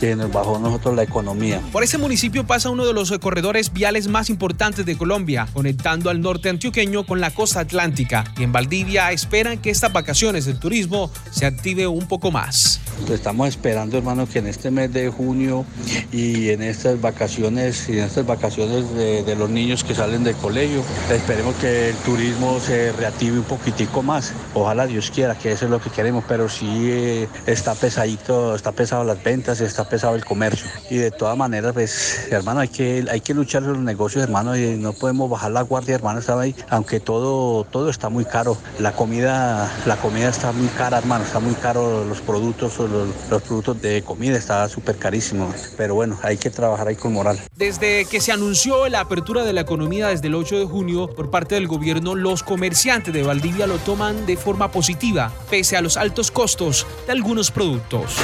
[0.00, 1.60] que nos bajó nosotros la economía.
[1.72, 6.20] Por ese municipio pasa uno de los corredores viales más importantes de Colombia, conectando al
[6.20, 11.10] norte antioqueño con la costa atlántica y en Valdivia esperan que estas vacaciones del turismo
[11.30, 12.80] se active un poco más.
[13.10, 15.64] Estamos esperando, hermano, que en este mes de junio
[16.12, 20.82] y en estas vacaciones y en estas vacaciones de, los niños que salen del colegio,
[21.10, 24.32] esperemos que el turismo se reactive un poquitico más.
[24.52, 28.72] Ojalá Dios quiera que eso es lo que queremos, pero sí eh, está pesadito, está
[28.72, 30.66] pesado las ventas, está pesado el comercio.
[30.90, 34.76] Y de todas maneras, pues, hermano, hay que, hay que luchar los negocios, hermano, y
[34.76, 37.37] no podemos bajar la guardia, hermano, ahí, aunque todo,
[37.70, 38.56] todo está muy caro.
[38.78, 43.42] La comida, la comida está muy cara, hermano, está muy caro los productos, los, los
[43.42, 45.52] productos de comida está súper carísimo.
[45.76, 47.38] Pero bueno, hay que trabajar ahí con moral.
[47.56, 51.30] Desde que se anunció la apertura de la economía desde el 8 de junio por
[51.30, 55.96] parte del gobierno, los comerciantes de Valdivia lo toman de forma positiva, pese a los
[55.96, 58.16] altos costos de algunos productos.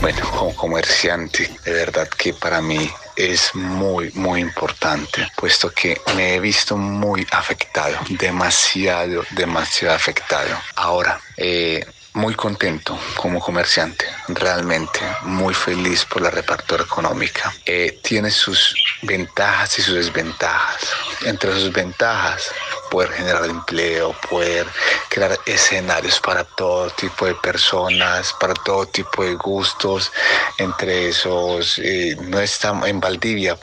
[0.00, 6.34] Bueno, como comerciante, de verdad que para mí es muy, muy importante, puesto que me
[6.34, 10.56] he visto muy afectado, demasiado, demasiado afectado.
[10.76, 17.52] Ahora, eh, muy contento como comerciante, realmente muy feliz por la repartura económica.
[17.66, 20.90] Eh, tiene sus ventajas y sus desventajas.
[21.24, 22.52] Entre sus ventajas,
[22.94, 24.68] poder generar empleo, poder
[25.08, 30.12] crear escenarios para todo tipo de personas, para todo tipo de gustos.
[30.58, 33.58] Entre esos, eh, no está en Valdivia,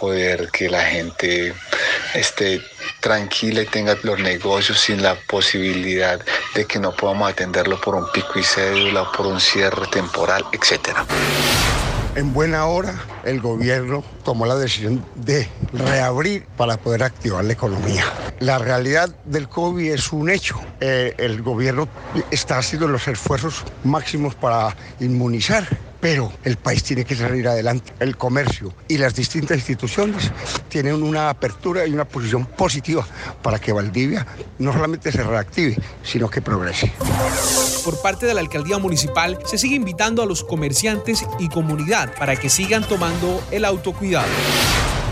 [0.00, 1.54] poder que la gente
[2.14, 2.62] esté
[3.00, 6.18] tranquila y tenga los negocios sin la posibilidad
[6.54, 11.04] de que no podamos atenderlo por un pico y cédula, por un cierre temporal, etcétera.
[12.14, 12.94] En buena hora,
[13.24, 18.04] el gobierno tomó la decisión de reabrir para poder activar la economía.
[18.40, 20.60] La realidad del COVID es un hecho.
[20.80, 21.88] Eh, el gobierno
[22.30, 25.66] está haciendo los esfuerzos máximos para inmunizar
[26.02, 27.92] pero el país tiene que salir adelante.
[28.00, 30.32] El comercio y las distintas instituciones
[30.68, 33.06] tienen una apertura y una posición positiva
[33.40, 34.26] para que Valdivia
[34.58, 36.92] no solamente se reactive, sino que progrese.
[37.84, 42.34] Por parte de la alcaldía municipal se sigue invitando a los comerciantes y comunidad para
[42.34, 44.26] que sigan tomando el autocuidado.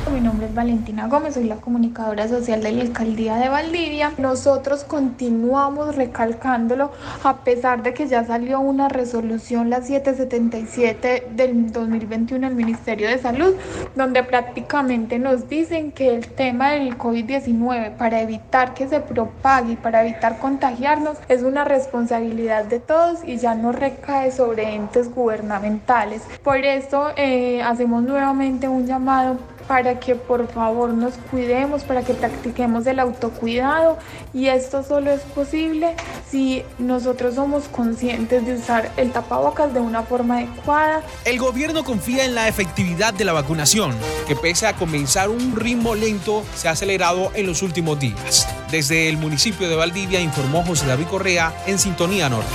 [0.08, 4.12] Mi nombre es Valentina Gómez, soy la comunicadora social de la Alcaldía de Valdivia.
[4.18, 6.90] Nosotros continuamos recalcándolo
[7.22, 13.18] a pesar de que ya salió una resolución, la 777 del 2021 del Ministerio de
[13.18, 13.54] Salud,
[13.94, 19.76] donde prácticamente nos dicen que el tema del COVID-19 para evitar que se propague y
[19.76, 26.22] para evitar contagiarnos es una responsabilidad de todos y ya no recae sobre entes gubernamentales.
[26.42, 29.36] Por eso eh, hacemos nuevamente un llamado
[29.70, 33.98] para que por favor nos cuidemos, para que practiquemos el autocuidado
[34.35, 35.94] y esto solo es posible
[36.28, 41.04] si nosotros somos conscientes de usar el tapabocas de una forma adecuada.
[41.24, 43.94] El gobierno confía en la efectividad de la vacunación,
[44.26, 48.48] que pese a comenzar un ritmo lento, se ha acelerado en los últimos días.
[48.72, 52.50] Desde el municipio de Valdivia informó José David Correa en Sintonía Norte.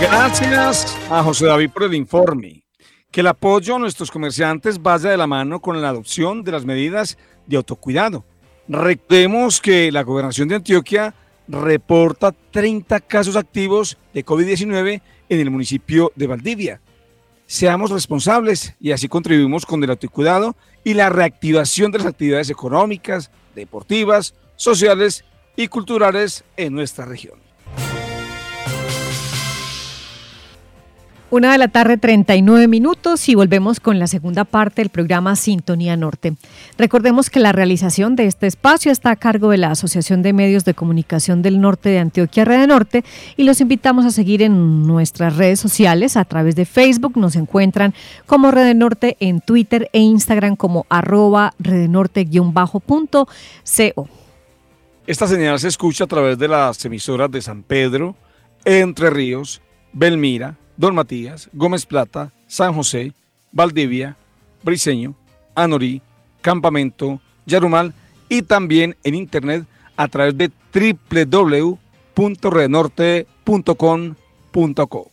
[0.00, 2.64] Gracias a José David por el informe
[3.10, 6.64] que el apoyo a nuestros comerciantes vaya de la mano con la adopción de las
[6.64, 8.24] medidas de autocuidado.
[8.68, 11.14] Recordemos que la gobernación de Antioquia
[11.48, 16.80] reporta 30 casos activos de COVID-19 en el municipio de Valdivia.
[17.46, 23.32] Seamos responsables y así contribuimos con el autocuidado y la reactivación de las actividades económicas,
[23.56, 25.24] deportivas, sociales
[25.56, 27.49] y culturales en nuestra región.
[31.32, 35.96] Una de la tarde, 39 minutos y volvemos con la segunda parte del programa Sintonía
[35.96, 36.34] Norte.
[36.76, 40.64] Recordemos que la realización de este espacio está a cargo de la Asociación de Medios
[40.64, 43.04] de Comunicación del Norte de Antioquia, Red Norte,
[43.36, 47.16] y los invitamos a seguir en nuestras redes sociales a través de Facebook.
[47.16, 47.94] Nos encuentran
[48.26, 53.28] como Red Norte en Twitter e Instagram como arroba redenorte-co.
[55.06, 58.16] Esta señal se escucha a través de las emisoras de San Pedro,
[58.64, 59.62] Entre Ríos,
[59.92, 63.12] Belmira, Don Matías, Gómez Plata, San José,
[63.52, 64.16] Valdivia,
[64.62, 65.14] Briseño,
[65.54, 66.00] Anorí,
[66.40, 67.92] Campamento, Yarumal
[68.30, 69.66] y también en internet
[69.98, 70.50] a través de
[72.16, 75.10] www.renorte.com.co.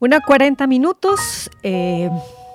[0.00, 1.48] Una 40 minutos.
[1.62, 2.10] Eh,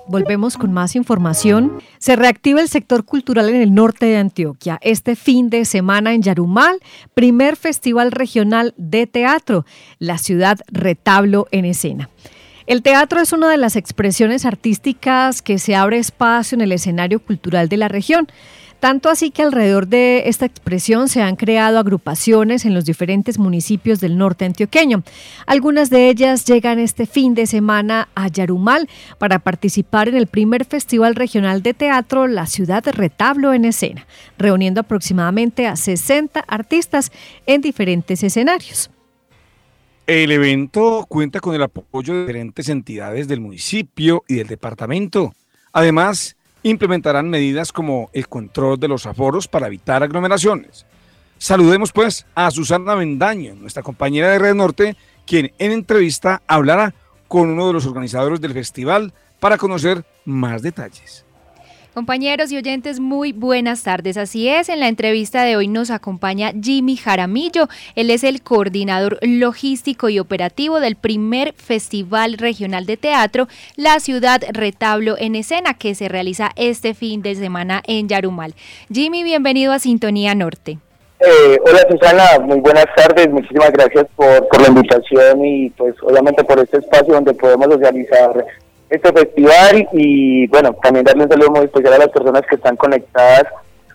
[0.08, 1.80] Volvemos con más información.
[1.98, 4.78] Se reactiva el sector cultural en el norte de Antioquia.
[4.80, 6.78] Este fin de semana en Yarumal,
[7.14, 9.66] primer festival regional de teatro,
[9.98, 12.08] la ciudad retablo en escena.
[12.66, 17.20] El teatro es una de las expresiones artísticas que se abre espacio en el escenario
[17.20, 18.28] cultural de la región.
[18.80, 24.00] Tanto así que alrededor de esta expresión se han creado agrupaciones en los diferentes municipios
[24.00, 25.02] del norte antioqueño.
[25.46, 30.64] Algunas de ellas llegan este fin de semana a Yarumal para participar en el primer
[30.64, 34.06] Festival Regional de Teatro La Ciudad de Retablo en Escena,
[34.38, 37.10] reuniendo aproximadamente a 60 artistas
[37.46, 38.90] en diferentes escenarios.
[40.06, 45.32] El evento cuenta con el apoyo de diferentes entidades del municipio y del departamento.
[45.72, 46.36] Además,
[46.70, 50.86] implementarán medidas como el control de los aforos para evitar aglomeraciones.
[51.38, 56.94] Saludemos pues a Susana Bendaño, nuestra compañera de Red Norte, quien en entrevista hablará
[57.28, 61.25] con uno de los organizadores del festival para conocer más detalles.
[61.96, 64.18] Compañeros y oyentes, muy buenas tardes.
[64.18, 67.68] Así es, en la entrevista de hoy nos acompaña Jimmy Jaramillo.
[67.94, 74.42] Él es el coordinador logístico y operativo del primer Festival Regional de Teatro, La Ciudad
[74.52, 78.54] Retablo en Escena, que se realiza este fin de semana en Yarumal.
[78.92, 80.76] Jimmy, bienvenido a Sintonía Norte.
[81.20, 86.44] Eh, hola Susana, muy buenas tardes, muchísimas gracias por, por la invitación y pues obviamente
[86.44, 88.44] por este espacio donde podemos realizar
[88.90, 92.76] este festival y bueno, también darle un saludo muy especial a las personas que están
[92.76, 93.44] conectadas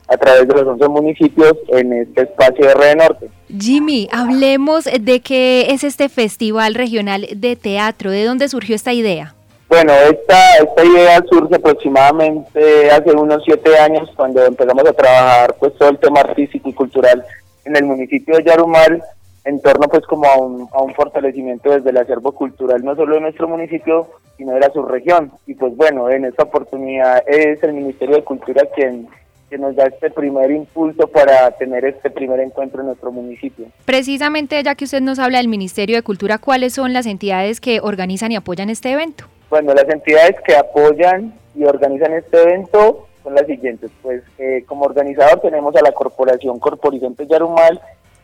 [0.07, 3.29] a través de los 11 municipios en este espacio de Red Norte.
[3.47, 9.33] Jimmy, hablemos de qué es este Festival Regional de Teatro, ¿de dónde surgió esta idea?
[9.69, 15.73] Bueno, esta, esta idea surge aproximadamente hace unos siete años cuando empezamos a trabajar pues
[15.77, 17.23] todo el tema artístico y cultural
[17.63, 19.01] en el municipio de Yarumal
[19.43, 23.15] en torno pues como a un, a un fortalecimiento desde el acervo cultural no solo
[23.15, 27.73] de nuestro municipio sino de la subregión y pues bueno en esta oportunidad es el
[27.73, 29.07] Ministerio de Cultura quien
[29.51, 33.65] que nos da este primer impulso para tener este primer encuentro en nuestro municipio.
[33.83, 37.81] Precisamente, ya que usted nos habla del Ministerio de Cultura, ¿cuáles son las entidades que
[37.81, 39.25] organizan y apoyan este evento?
[39.49, 43.91] Bueno, las entidades que apoyan y organizan este evento son las siguientes.
[44.01, 47.81] Pues eh, como organizador tenemos a la Corporación Corporizonte Yarumal,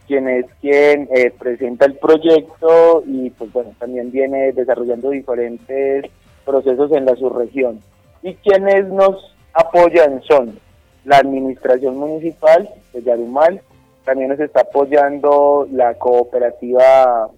[0.07, 6.05] quien es quien eh, presenta el proyecto y pues bueno, también viene desarrollando diferentes
[6.45, 7.81] procesos en la subregión.
[8.23, 10.59] Y quienes nos apoyan son
[11.03, 13.61] la administración municipal de Yarumal,
[14.05, 17.29] también nos está apoyando la cooperativa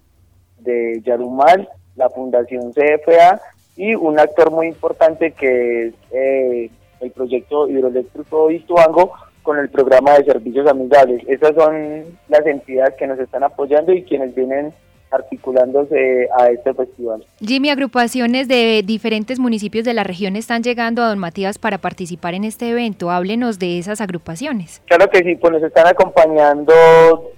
[0.58, 3.40] de Yarumal, la Fundación CFA
[3.76, 9.12] y un actor muy importante que es eh, el proyecto hidroeléctrico Ituango
[9.42, 11.22] con el programa de servicios amigables.
[11.28, 14.72] Esas son las entidades que nos están apoyando y quienes vienen
[15.10, 17.24] articulándose a este festival.
[17.40, 22.34] Jimmy, agrupaciones de diferentes municipios de la región están llegando a Don Matías para participar
[22.34, 23.10] en este evento.
[23.10, 24.80] Háblenos de esas agrupaciones.
[24.86, 26.72] Claro que sí, pues nos están acompañando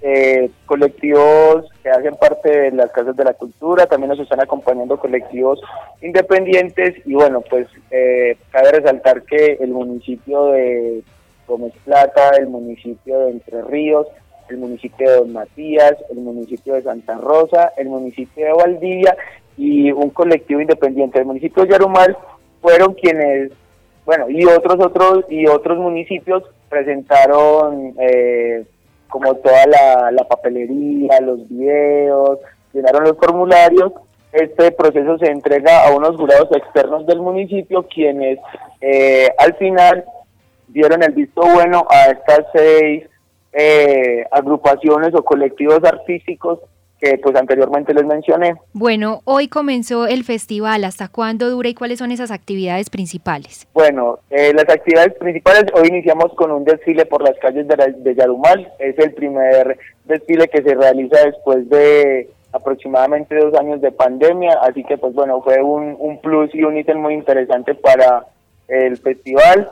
[0.01, 4.97] eh, colectivos que hacen parte de las casas de la cultura, también nos están acompañando
[4.97, 5.59] colectivos
[6.01, 11.03] independientes y bueno, pues eh, cabe resaltar que el municipio de
[11.47, 14.07] Gómez Plata, el municipio de Entre Ríos,
[14.49, 19.15] el municipio de Don Matías, el municipio de Santa Rosa, el municipio de Valdivia
[19.57, 22.17] y un colectivo independiente del municipio de Yarumal
[22.61, 23.51] fueron quienes,
[24.05, 28.65] bueno, y otros otros y otros municipios presentaron eh,
[29.09, 32.39] como toda la, papelería, los videos,
[32.73, 33.93] llenaron los formularios.
[34.31, 38.39] Este proceso se entrega a unos jurados externos del municipio quienes
[38.81, 40.03] eh, al final
[40.67, 43.03] dieron el visto bueno a estas seis
[43.51, 46.59] eh, agrupaciones o colectivos artísticos
[47.03, 48.55] que pues anteriormente les mencioné.
[48.71, 53.67] Bueno, hoy comenzó el festival, ¿hasta cuándo dura y cuáles son esas actividades principales?
[53.73, 58.15] Bueno, eh, las actividades principales, hoy iniciamos con un desfile por las calles de, de
[58.15, 64.59] Yarumal, es el primer desfile que se realiza después de aproximadamente dos años de pandemia,
[64.61, 68.25] así que pues bueno, fue un, un plus y un ítem muy interesante para
[68.69, 69.69] el festival.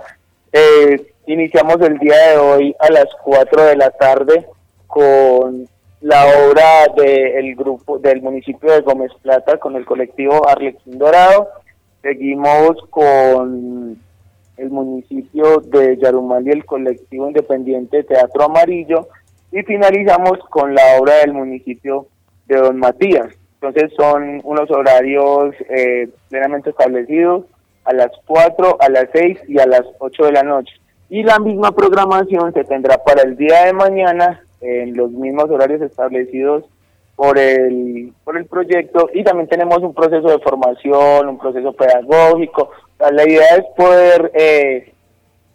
[0.54, 4.48] Eh, Iniciamos el día de hoy a las 4 de la tarde
[4.88, 5.68] con
[6.02, 11.48] la obra del grupo del municipio de Gómez Plata con el colectivo Arlequín Dorado.
[12.02, 13.98] Seguimos con
[14.58, 19.08] el municipio de Yarumal y el colectivo independiente Teatro Amarillo
[19.52, 22.08] y finalizamos con la obra del municipio
[22.48, 23.28] de Don Matías.
[23.62, 27.46] Entonces son unos horarios eh, plenamente establecidos
[27.86, 30.74] a las 4, a las 6 y a las 8 de la noche.
[31.10, 35.82] Y la misma programación se tendrá para el día de mañana en los mismos horarios
[35.82, 36.64] establecidos
[37.16, 39.10] por el, por el proyecto.
[39.14, 42.70] Y también tenemos un proceso de formación, un proceso pedagógico.
[43.00, 44.94] la idea es poder eh,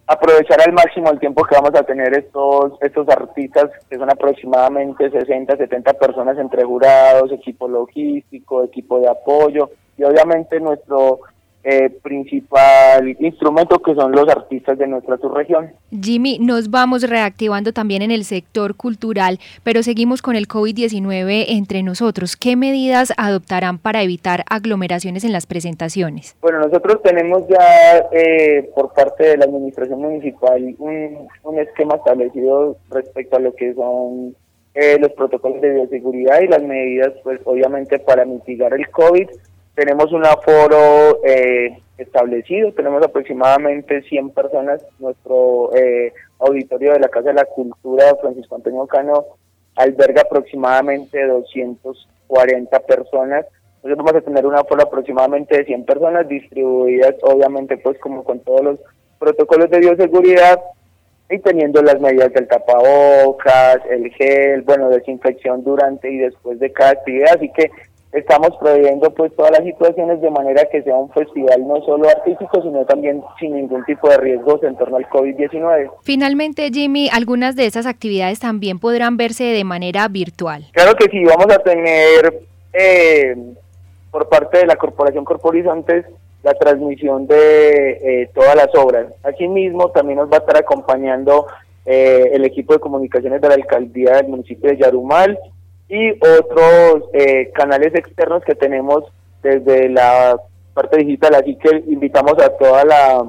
[0.06, 5.10] aprovechar al máximo el tiempo que vamos a tener estos, estos artistas, que son aproximadamente
[5.10, 9.70] 60, 70 personas entre jurados, equipo logístico, equipo de apoyo.
[9.98, 11.20] Y obviamente nuestro
[11.68, 15.72] eh, principal instrumento que son los artistas de nuestra subregión.
[15.90, 21.82] Jimmy, nos vamos reactivando también en el sector cultural, pero seguimos con el COVID-19 entre
[21.82, 22.36] nosotros.
[22.36, 26.36] ¿Qué medidas adoptarán para evitar aglomeraciones en las presentaciones?
[26.40, 32.76] Bueno, nosotros tenemos ya eh, por parte de la administración municipal un, un esquema establecido
[32.90, 34.36] respecto a lo que son
[34.74, 39.26] eh, los protocolos de bioseguridad y las medidas, pues obviamente para mitigar el COVID
[39.76, 44.82] tenemos un aforo eh, establecido, tenemos aproximadamente 100 personas.
[44.98, 49.26] Nuestro eh, auditorio de la Casa de la Cultura Francisco Antonio Cano
[49.76, 53.44] alberga aproximadamente 240 personas.
[53.76, 58.40] Entonces vamos a tener un aforo aproximadamente de 100 personas distribuidas, obviamente, pues como con
[58.40, 58.80] todos los
[59.18, 60.58] protocolos de bioseguridad
[61.28, 66.92] y teniendo las medidas del tapabocas, el gel, bueno, desinfección durante y después de cada
[66.92, 67.36] actividad.
[67.36, 67.70] Así que
[68.16, 72.62] estamos previendo pues todas las situaciones de manera que sea un festival no solo artístico,
[72.62, 75.90] sino también sin ningún tipo de riesgos en torno al COVID-19.
[76.02, 80.66] Finalmente, Jimmy, algunas de esas actividades también podrán verse de manera virtual.
[80.72, 82.42] Claro que sí, vamos a tener
[82.72, 83.36] eh,
[84.10, 86.06] por parte de la Corporación Corporizantes
[86.42, 89.08] la transmisión de eh, todas las obras.
[89.24, 91.46] Asimismo, también nos va a estar acompañando
[91.84, 95.38] eh, el equipo de comunicaciones de la alcaldía del municipio de Yarumal,
[95.89, 99.05] y otros eh, canales externos que tenemos
[99.43, 100.37] desde la
[100.74, 101.34] parte digital.
[101.34, 103.24] Así que invitamos a toda la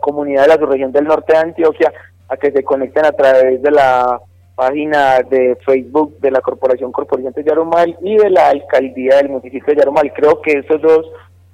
[0.00, 1.92] comunidad de la región del norte de Antioquia
[2.28, 4.20] a que se conecten a través de la
[4.54, 9.80] página de Facebook de la Corporación de Yarumal y de la Alcaldía del municipio de
[9.80, 10.12] Yarumal.
[10.14, 11.06] Creo que esos dos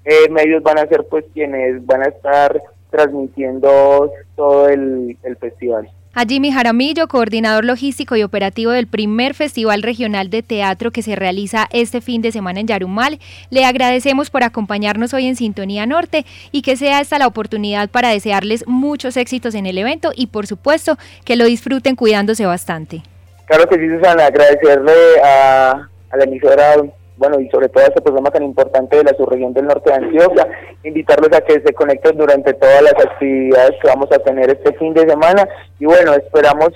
[0.04, 5.88] eh, medios van a ser pues quienes van a estar transmitiendo todo el festival.
[6.14, 11.16] A Jimmy Jaramillo, coordinador logístico y operativo del primer Festival Regional de Teatro que se
[11.16, 16.26] realiza este fin de semana en Yarumal, le agradecemos por acompañarnos hoy en Sintonía Norte
[16.50, 20.46] y que sea esta la oportunidad para desearles muchos éxitos en el evento y por
[20.46, 23.02] supuesto que lo disfruten cuidándose bastante.
[23.46, 24.92] Claro que sí, Susana, agradecerle
[25.24, 26.74] a, a la emisora
[27.22, 30.48] bueno, y sobre todo este programa tan importante de la subregión del norte de Antioquia,
[30.82, 34.92] invitarlos a que se conecten durante todas las actividades que vamos a tener este fin
[34.92, 35.48] de semana
[35.78, 36.70] y bueno, esperamos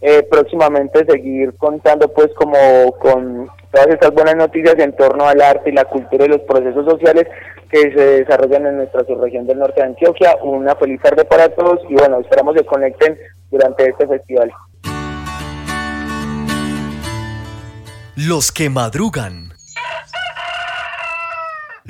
[0.00, 2.56] eh, próximamente seguir contando pues como
[2.92, 6.86] con todas estas buenas noticias en torno al arte y la cultura y los procesos
[6.86, 7.26] sociales
[7.70, 10.38] que se desarrollan en nuestra subregión del norte de Antioquia.
[10.42, 13.18] Una feliz tarde para todos y bueno, esperamos que conecten
[13.50, 14.50] durante este festival.
[18.16, 19.49] Los que madrugan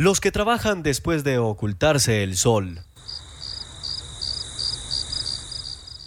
[0.00, 2.80] los que trabajan después de ocultarse el sol.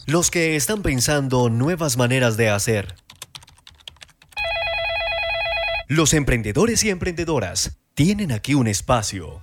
[0.08, 2.96] Los que están pensando nuevas maneras de hacer.
[5.88, 9.42] Los emprendedores y emprendedoras tienen aquí un espacio.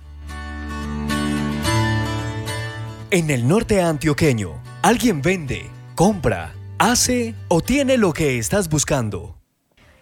[3.09, 9.37] En el norte antioqueño, alguien vende, compra, hace o tiene lo que estás buscando.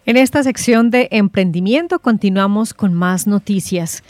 [0.06, 4.02] En esta sección de emprendimiento continuamos con más noticias.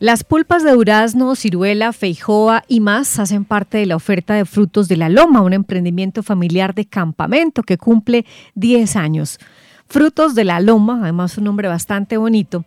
[0.00, 4.86] Las pulpas de durazno, ciruela, feijoa y más hacen parte de la oferta de Frutos
[4.86, 8.24] de la Loma, un emprendimiento familiar de campamento que cumple
[8.54, 9.40] 10 años.
[9.88, 12.64] Frutos de la Loma, además un nombre bastante bonito,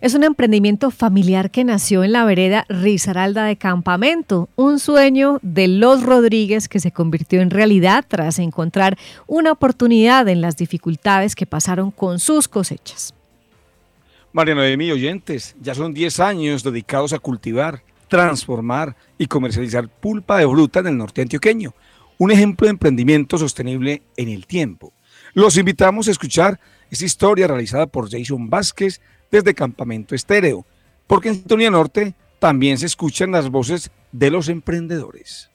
[0.00, 5.68] es un emprendimiento familiar que nació en la vereda Risaralda de Campamento, un sueño de
[5.68, 11.44] los Rodríguez que se convirtió en realidad tras encontrar una oportunidad en las dificultades que
[11.44, 13.12] pasaron con sus cosechas.
[14.32, 20.38] Mariano de mi oyentes, ya son 10 años dedicados a cultivar, transformar y comercializar pulpa
[20.38, 21.74] de fruta en el norte antioqueño,
[22.18, 24.92] un ejemplo de emprendimiento sostenible en el tiempo.
[25.34, 26.60] Los invitamos a escuchar
[26.90, 29.00] esta historia realizada por Jason Vázquez
[29.30, 30.64] desde Campamento Estéreo,
[31.06, 35.50] porque en Sintonía Norte también se escuchan las voces de los emprendedores.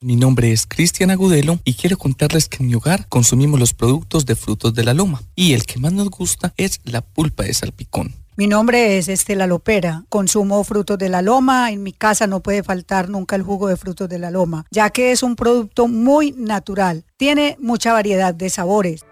[0.00, 4.26] Mi nombre es Cristian Agudelo y quiero contarles que en mi hogar consumimos los productos
[4.26, 7.52] de frutos de la loma y el que más nos gusta es la pulpa de
[7.52, 8.14] salpicón.
[8.36, 10.04] Mi nombre es Estela Lopera.
[10.08, 11.72] Consumo frutos de la loma.
[11.72, 14.90] En mi casa no puede faltar nunca el jugo de frutos de la loma, ya
[14.90, 17.04] que es un producto muy natural.
[17.16, 19.04] Tiene mucha variedad de sabores.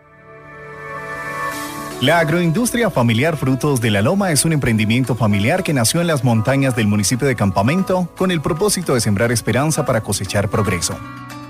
[2.02, 6.24] La agroindustria familiar Frutos de la Loma es un emprendimiento familiar que nació en las
[6.24, 10.94] montañas del municipio de Campamento con el propósito de sembrar esperanza para cosechar progreso.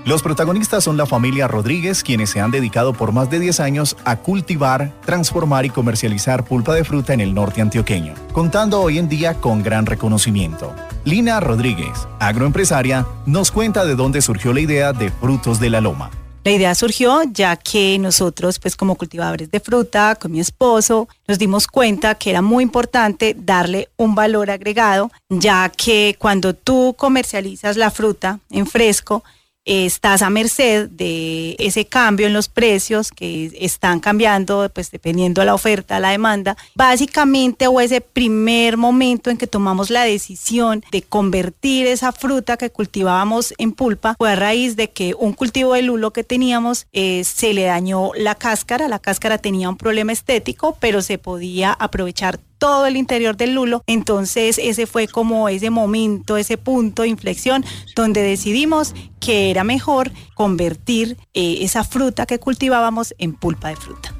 [0.05, 3.97] Los protagonistas son la familia Rodríguez, quienes se han dedicado por más de 10 años
[4.05, 9.09] a cultivar, transformar y comercializar pulpa de fruta en el norte antioqueño, contando hoy en
[9.09, 10.73] día con gran reconocimiento.
[11.03, 16.09] Lina Rodríguez, agroempresaria, nos cuenta de dónde surgió la idea de Frutos de la Loma.
[16.47, 21.37] La idea surgió ya que nosotros, pues como cultivadores de fruta, con mi esposo, nos
[21.37, 27.75] dimos cuenta que era muy importante darle un valor agregado, ya que cuando tú comercializas
[27.75, 29.25] la fruta en fresco,
[29.67, 35.45] estás a merced de ese cambio en los precios que están cambiando, pues dependiendo de
[35.45, 36.55] la oferta, la demanda.
[36.73, 42.69] Básicamente, o ese primer momento en que tomamos la decisión de convertir esa fruta que
[42.69, 47.23] cultivábamos en pulpa, fue a raíz de que un cultivo de lulo que teníamos eh,
[47.25, 52.39] se le dañó la cáscara, la cáscara tenía un problema estético, pero se podía aprovechar
[52.57, 53.83] todo el interior del lulo.
[53.87, 57.63] Entonces ese fue como ese momento, ese punto de inflexión
[57.95, 64.13] donde decidimos que era mejor convertir eh, esa fruta que cultivábamos en pulpa de fruta.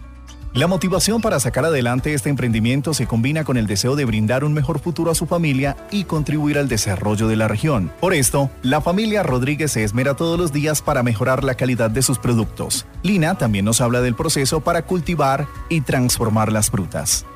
[0.57, 4.53] La motivación para sacar adelante este emprendimiento se combina con el deseo de brindar un
[4.53, 7.91] mejor futuro a su familia y contribuir al desarrollo de la región.
[7.99, 12.01] Por esto, la familia Rodríguez se esmera todos los días para mejorar la calidad de
[12.01, 12.88] sus productos.
[13.03, 17.27] Lina también nos habla del proceso para cultivar y transformar las frutas.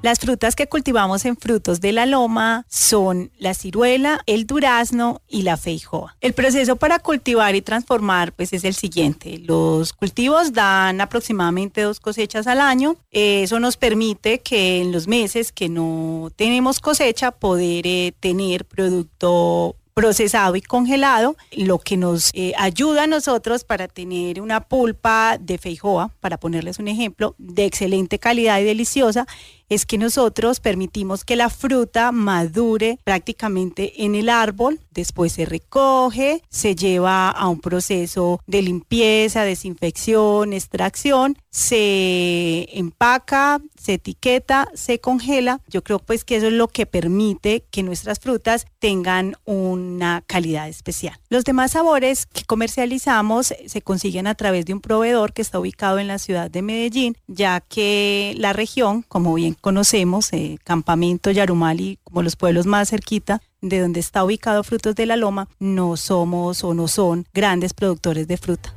[0.00, 5.42] Las frutas que cultivamos en frutos de la loma son la ciruela, el durazno y
[5.42, 6.16] la feijoa.
[6.20, 9.38] El proceso para cultivar y transformar pues es el siguiente.
[9.38, 12.96] Los cultivos dan aproximadamente dos cosechas al año.
[13.10, 19.74] Eso nos permite que en los meses que no tenemos cosecha poder eh, tener producto
[19.98, 25.58] procesado y congelado, lo que nos eh, ayuda a nosotros para tener una pulpa de
[25.58, 29.26] feijoa, para ponerles un ejemplo, de excelente calidad y deliciosa,
[29.68, 36.42] es que nosotros permitimos que la fruta madure prácticamente en el árbol, después se recoge,
[36.48, 45.60] se lleva a un proceso de limpieza, desinfección, extracción, se empaca, se etiqueta, se congela.
[45.68, 50.68] Yo creo pues que eso es lo que permite que nuestras frutas tengan una calidad
[50.68, 51.18] especial.
[51.28, 55.98] Los demás sabores que comercializamos se consiguen a través de un proveedor que está ubicado
[55.98, 61.80] en la ciudad de Medellín, ya que la región, como bien conocemos, eh, Campamento, Yarumal
[61.80, 65.96] y como los pueblos más cerquita, de donde está ubicado Frutos de la Loma, no
[65.96, 68.74] somos o no son grandes productores de fruta.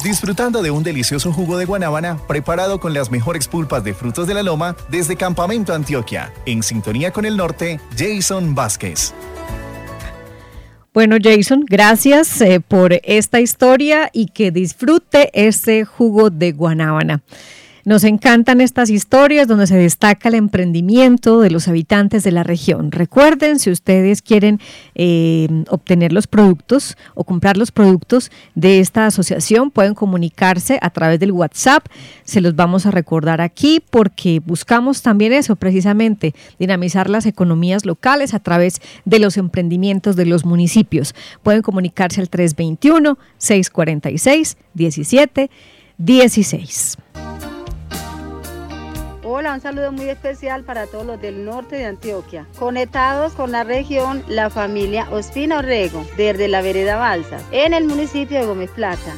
[0.04, 4.34] Disfrutando de un delicioso jugo de guanábana preparado con las mejores pulpas de frutos de
[4.34, 9.14] la loma desde Campamento Antioquia, en sintonía con el norte, Jason Vázquez.
[10.92, 17.22] Bueno, Jason, gracias eh, por esta historia y que disfrute este jugo de guanábana.
[17.84, 22.90] Nos encantan estas historias donde se destaca el emprendimiento de los habitantes de la región.
[22.90, 24.58] Recuerden, si ustedes quieren
[24.94, 31.20] eh, obtener los productos o comprar los productos de esta asociación, pueden comunicarse a través
[31.20, 31.84] del WhatsApp.
[32.24, 38.32] Se los vamos a recordar aquí porque buscamos también eso, precisamente, dinamizar las economías locales
[38.32, 41.14] a través de los emprendimientos de los municipios.
[41.42, 45.50] Pueden comunicarse al 321 646 17
[45.98, 46.96] 16.
[49.36, 53.64] Hola, un saludo muy especial para todos los del norte de Antioquia, conectados con la
[53.64, 59.12] región La Familia Ospina Orrego, desde la vereda Balsa, en el municipio de Gómez Plata.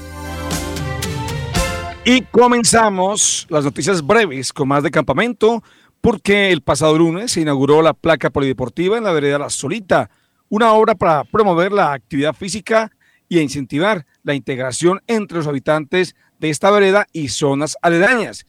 [2.02, 5.62] Y comenzamos las noticias breves con más de campamento,
[6.00, 10.08] porque el pasado lunes se inauguró la placa polideportiva en la vereda La Solita,
[10.48, 12.90] una obra para promover la actividad física
[13.28, 18.46] y incentivar la integración entre los habitantes de esta vereda y zonas aledañas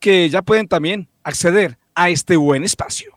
[0.00, 3.14] que ya pueden también acceder a este buen espacio.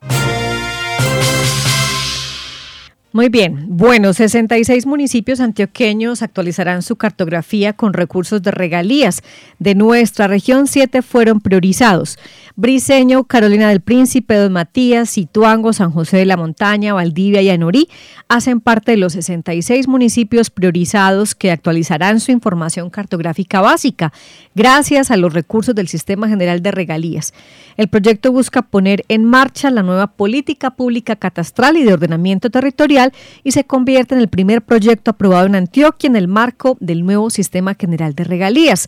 [3.13, 3.65] Muy bien.
[3.67, 9.21] Bueno, 66 municipios antioqueños actualizarán su cartografía con recursos de regalías.
[9.59, 12.17] De nuestra región, siete fueron priorizados.
[12.55, 17.89] Briseño, Carolina del Príncipe, Don Matías, Situango, San José de la Montaña, Valdivia y Anorí
[18.29, 24.13] hacen parte de los 66 municipios priorizados que actualizarán su información cartográfica básica
[24.55, 27.33] gracias a los recursos del Sistema General de Regalías.
[27.75, 33.00] El proyecto busca poner en marcha la nueva política pública catastral y de ordenamiento territorial
[33.43, 37.29] y se convierte en el primer proyecto aprobado en Antioquia en el marco del nuevo
[37.29, 38.87] Sistema General de Regalías.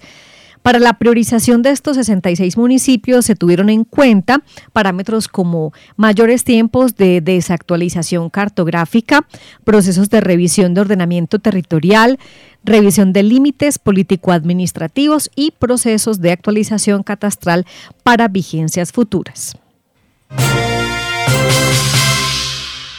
[0.63, 6.95] Para la priorización de estos 66 municipios se tuvieron en cuenta parámetros como mayores tiempos
[6.95, 9.27] de desactualización cartográfica,
[9.65, 12.17] procesos de revisión de ordenamiento territorial,
[12.63, 17.65] revisión de límites político-administrativos y procesos de actualización catastral
[18.03, 19.57] para vigencias futuras.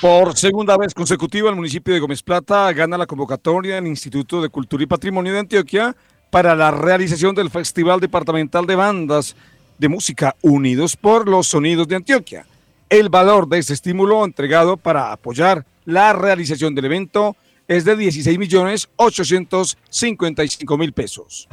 [0.04, 4.50] Por segunda vez consecutiva, el municipio de Gómez Plata gana la convocatoria del Instituto de
[4.50, 5.96] Cultura y Patrimonio de Antioquia
[6.28, 9.34] para la realización del Festival Departamental de Bandas
[9.78, 12.44] de Música Unidos por los Sonidos de Antioquia.
[12.90, 17.34] El valor de este estímulo entregado para apoyar la realización del evento
[17.66, 21.48] es de 16 millones 855 mil pesos.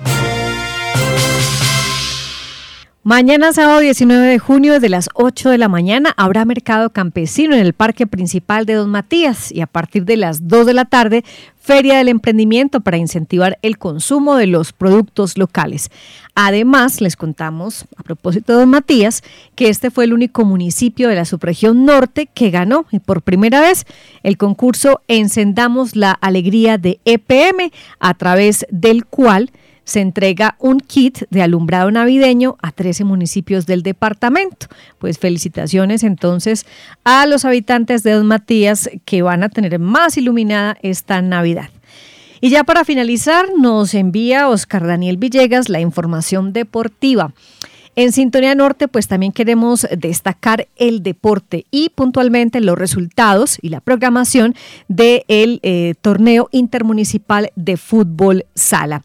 [3.04, 7.62] Mañana sábado 19 de junio desde las 8 de la mañana habrá mercado campesino en
[7.62, 11.24] el parque principal de Don Matías y a partir de las 2 de la tarde
[11.58, 15.90] feria del emprendimiento para incentivar el consumo de los productos locales.
[16.36, 19.24] Además, les contamos a propósito de Don Matías
[19.56, 23.62] que este fue el único municipio de la subregión norte que ganó y por primera
[23.62, 23.88] vez
[24.22, 29.50] el concurso Encendamos la Alegría de EPM a través del cual
[29.92, 34.68] se entrega un kit de alumbrado navideño a 13 municipios del departamento.
[35.00, 36.66] Pues felicitaciones entonces
[37.04, 41.70] a los habitantes de Don Matías que van a tener más iluminada esta Navidad.
[42.40, 47.34] Y ya para finalizar, nos envía Oscar Daniel Villegas la información deportiva.
[47.98, 53.82] En Sintonía Norte, pues también queremos destacar el deporte y puntualmente los resultados y la
[53.82, 54.56] programación
[54.88, 59.04] del eh, torneo intermunicipal de fútbol sala.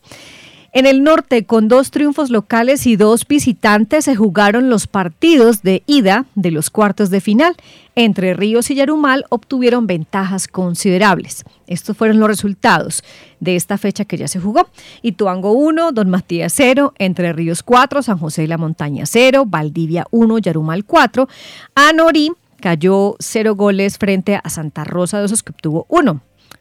[0.76, 5.82] En el norte, con dos triunfos locales y dos visitantes, se jugaron los partidos de
[5.86, 7.56] ida de los cuartos de final.
[7.94, 11.44] Entre Ríos y Yarumal obtuvieron ventajas considerables.
[11.66, 13.02] Estos fueron los resultados
[13.40, 14.68] de esta fecha que ya se jugó.
[15.00, 20.06] Ituango 1, Don Matías 0, Entre Ríos 4, San José de la Montaña 0, Valdivia
[20.10, 21.26] 1, Yarumal 4.
[21.74, 26.20] Anorí cayó 0 goles frente a Santa Rosa de Osos que obtuvo 1,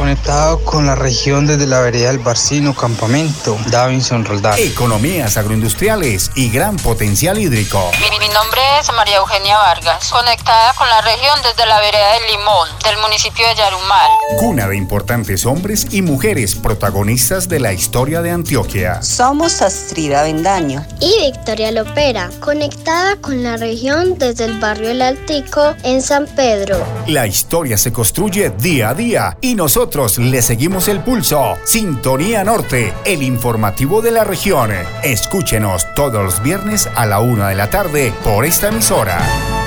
[0.00, 4.58] Conectado con la región desde la vereda del Barcino, Campamento, Davinson Roldán.
[4.58, 7.90] Economías agroindustriales y gran potencial hídrico.
[8.00, 12.30] Mi, mi, nombre es María Eugenia Vargas, conectada con la región desde la vereda del
[12.30, 14.10] Limón, del municipio de Yarumal.
[14.38, 19.02] Cuna de importantes hombres y mujeres protagonistas de la historia de Antioquia.
[19.02, 25.74] Somos Astrida Vendaño y Victoria Lopera, conectada con la región desde el barrio El Altico
[25.82, 26.82] en San Pedro.
[27.06, 31.58] La historia se construye día a día y nosotros nosotros le seguimos el pulso.
[31.64, 34.70] Sintonía Norte, el informativo de la región.
[35.02, 39.59] Escúchenos todos los viernes a la una de la tarde por esta emisora.